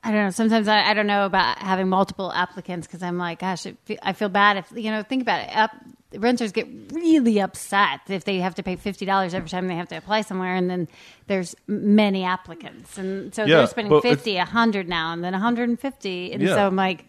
[0.04, 0.30] I don't know.
[0.30, 4.14] Sometimes I, I don't know about having multiple applicants because I'm like, gosh, it, I
[4.14, 5.04] feel bad if you know.
[5.04, 5.56] Think about it.
[5.56, 5.72] Up,
[6.18, 9.88] renters get really upset if they have to pay fifty dollars every time they have
[9.90, 10.88] to apply somewhere, and then
[11.28, 16.32] there's many applicants, and so Yeah, they're spending it's- 50, 100 now, and then 150,
[16.34, 16.56] and Yeah.
[16.56, 17.06] so I'm like,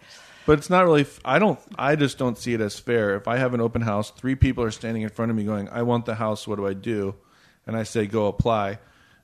[0.47, 1.03] But it's not really.
[1.03, 1.59] f- I don't.
[1.79, 3.17] I just don't see it as fair.
[3.17, 5.69] If I have an open house, three people are standing in front of me going,
[5.71, 6.47] "I want the house.
[6.47, 7.17] What do I do?"
[7.67, 8.79] And I say, "Go apply."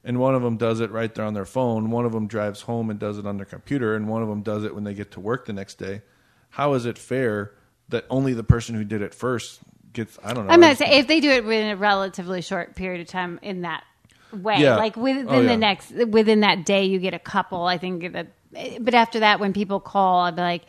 [0.04, 1.90] And one of them does it right there on their phone.
[1.92, 4.42] One of them drives home and does it on their computer, and one of them
[4.42, 6.02] does it when they get to work the next day.
[6.50, 7.52] How is it fair
[7.88, 9.60] that only the person who did it first
[9.92, 10.18] gets?
[10.24, 10.52] I don't know.
[10.52, 13.38] I'm not just- saying if they do it within a relatively short period of time
[13.42, 13.84] in that
[14.32, 14.76] way, Yeah.
[14.76, 15.48] like oh, within Oh, yeah.
[15.48, 17.64] the next within that day, you get a couple.
[17.64, 18.28] I think that,
[18.80, 20.62] but after that, when people call, I'd be like,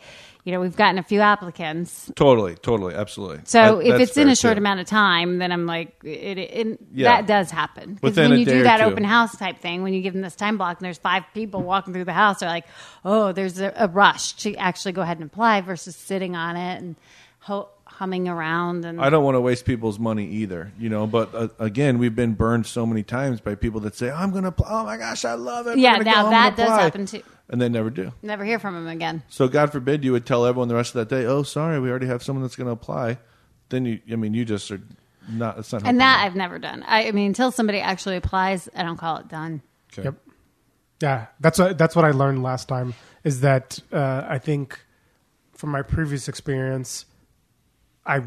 [0.44, 2.12] you know, we've gotten a few applicants.
[2.16, 3.40] Totally, totally, absolutely.
[3.44, 4.58] So That- if that's it's in fair, a short too.
[4.58, 7.16] amount of time, then I'm like, it, it, Yeah.
[7.16, 7.94] that does happen.
[7.94, 8.84] Because Within when a you day do that two.
[8.84, 11.62] open house type thing, when you give them this time block and there's five people
[11.62, 12.66] walking through the house, they're like,
[13.06, 16.76] oh, there's a, a rush to actually go ahead and apply versus sitting on it
[16.82, 16.96] and
[17.38, 18.84] ho- humming around.
[18.84, 21.06] And I don't want to waste people's money either, you know.
[21.06, 24.42] But uh, again, we've been burned so many times by people that say, "I'm going
[24.42, 25.78] to apply." Oh my gosh, I love it.
[25.78, 27.22] Yeah, now go, that does apply." happen too.
[27.48, 28.12] and they never do.
[28.22, 29.22] never hear from them again.
[29.28, 31.90] So God forbid you would tell everyone the rest of that day, "Oh, sorry, we
[31.90, 33.18] already have someone that's going to apply."
[33.68, 34.80] Then you, I mean, you just are
[35.28, 35.58] not.
[35.58, 35.86] It's not.
[35.86, 36.26] And that them.
[36.26, 36.82] I've never done.
[36.86, 39.62] I, I mean, until somebody actually applies, I don't call it done.
[39.92, 40.04] Okay.
[40.04, 40.14] Yep.
[41.02, 42.94] Yeah, that's what that's what I learned last time.
[43.24, 44.78] Is that uh, I think
[45.52, 47.06] from my previous experience,
[48.06, 48.22] I,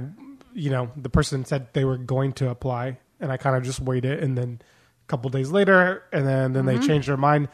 [0.53, 3.79] you know, the person said they were going to apply, and I kind of just
[3.79, 6.81] waited, and then a couple days later, and then then Mm-hmm.
[6.81, 7.49] they changed their mind.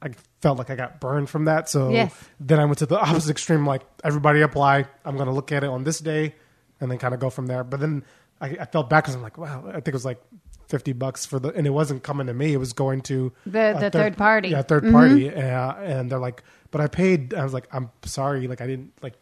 [0.00, 2.14] I felt like I got burned from that, so Yes.
[2.38, 3.66] then I went to the opposite extreme.
[3.66, 6.34] Like everybody apply, I'm going to look at it on this day,
[6.80, 7.64] and then kind of go from there.
[7.64, 8.04] But then
[8.40, 10.20] I, I felt back because I'm like, wow, I think it was like.
[10.68, 13.74] 50 bucks for the and it wasn't coming to me it was going to The-
[13.80, 14.48] the third party.
[14.50, 18.46] yeah 3rd party uh, and they're like but i paid i was like i'm sorry
[18.46, 19.14] like i didn't like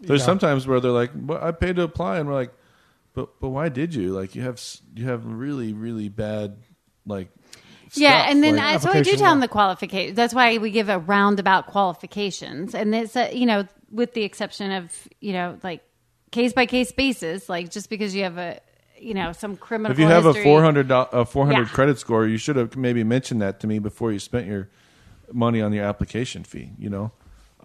[0.00, 0.26] There's Yeah.
[0.26, 2.52] sometimes where they're like, well, "I paid to apply," and we're like,
[3.14, 4.12] "But but why did you?
[4.12, 4.60] Like you have
[4.94, 6.56] you have really really bad
[7.06, 7.28] like."
[7.94, 10.16] Yeah, and then Like, I, so I do tell them the qualifications.
[10.16, 14.72] That's why we give a roundabout qualifications, and it's a, you know, with the exception
[14.72, 15.82] of you know like
[16.32, 18.60] case by case basis, like just because you have a
[18.98, 19.92] you know some criminal.
[19.92, 21.74] if you have a history- four hundred a four hundred Yeah.
[21.74, 24.68] credit score, you should have maybe mentioned that to me before you spent your
[25.32, 26.72] money on your application fee.
[26.78, 27.12] You know,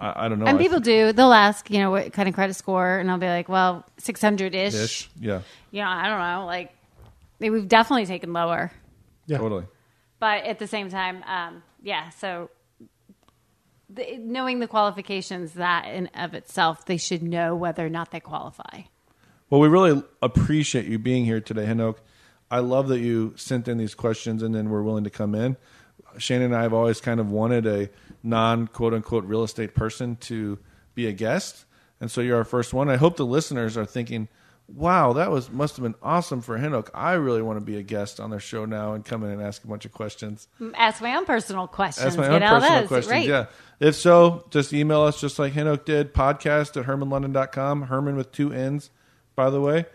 [0.02, 0.46] I, I don't know.
[0.48, 3.18] and I people do, they'll ask, you know, what kind of credit score, and I'll
[3.18, 4.74] be like, well, six hundred ish.
[4.74, 5.42] ish, yeah,
[5.72, 6.74] You know, I don't know, like
[7.40, 8.72] we've definitely taken lower.
[9.28, 9.66] yeah totally.
[10.20, 12.10] but at the same time, um, yeah.
[12.10, 12.50] So
[13.90, 18.20] the, knowing the qualifications, that in of itself, they should know whether or not they
[18.20, 18.84] qualify.
[19.50, 21.98] Well, we really appreciate you being here today, Henok.
[22.50, 25.58] I love that you sent in these questions and then were willing to come in.
[26.18, 27.90] Shannon and I have always kind of wanted a
[28.24, 30.60] non quote unquote real estate person to
[30.96, 31.66] be a guest.
[32.00, 32.90] And so you're our first one.
[32.90, 34.28] I hope the listeners are thinking,
[34.68, 36.90] wow, that was must have been awesome for Henok.
[36.94, 39.42] I really want to be a guest on their show now and come in and
[39.42, 40.48] ask a bunch of questions.
[40.60, 42.16] Mm, ask my own personal questions.
[42.16, 43.12] That's my own all personal questions.
[43.12, 43.28] Right.
[43.28, 43.46] Yeah.
[43.80, 48.54] If so, just email us just like Henok did, podcast at hermannlondon.com, Hermann with two
[48.54, 48.90] N's,
[49.36, 49.86] by the way,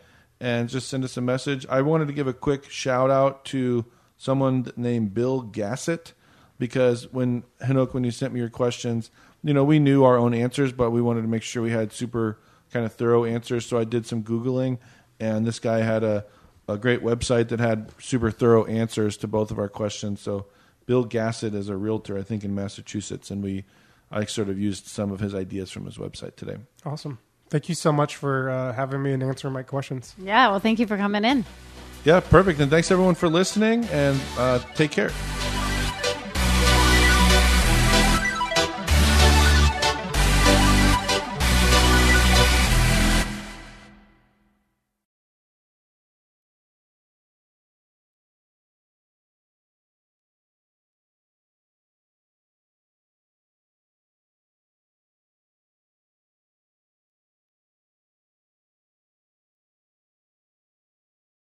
[0.41, 1.67] and just send us a message.
[1.69, 3.85] I wanted to give a quick shout out to
[4.17, 6.12] someone named Bill Gassett
[6.59, 9.11] because when Henok, when you sent me your questions,
[9.43, 11.93] you know, we knew our own answers, but we wanted to make sure we had
[11.93, 12.39] super
[12.73, 13.67] kind of thorough answers.
[13.67, 14.79] So I did some Googling,
[15.21, 16.25] and this guy had a,
[16.69, 20.21] a great website that had super thorough answers to both of our questions.
[20.21, 20.47] So
[20.87, 23.64] Bill Gassett is a realtor, I think, in Massachusetts, and we
[24.11, 26.59] I sort of used some of his ideas from his website today.
[26.85, 27.19] Awesome.
[27.49, 30.14] Thank you so much for uh, having me and answering my questions.
[30.19, 31.45] Yeah, well, thank you for coming in.
[32.07, 32.61] Yeah, perfect.
[32.61, 35.11] And thanks everyone for listening, and uh, take care.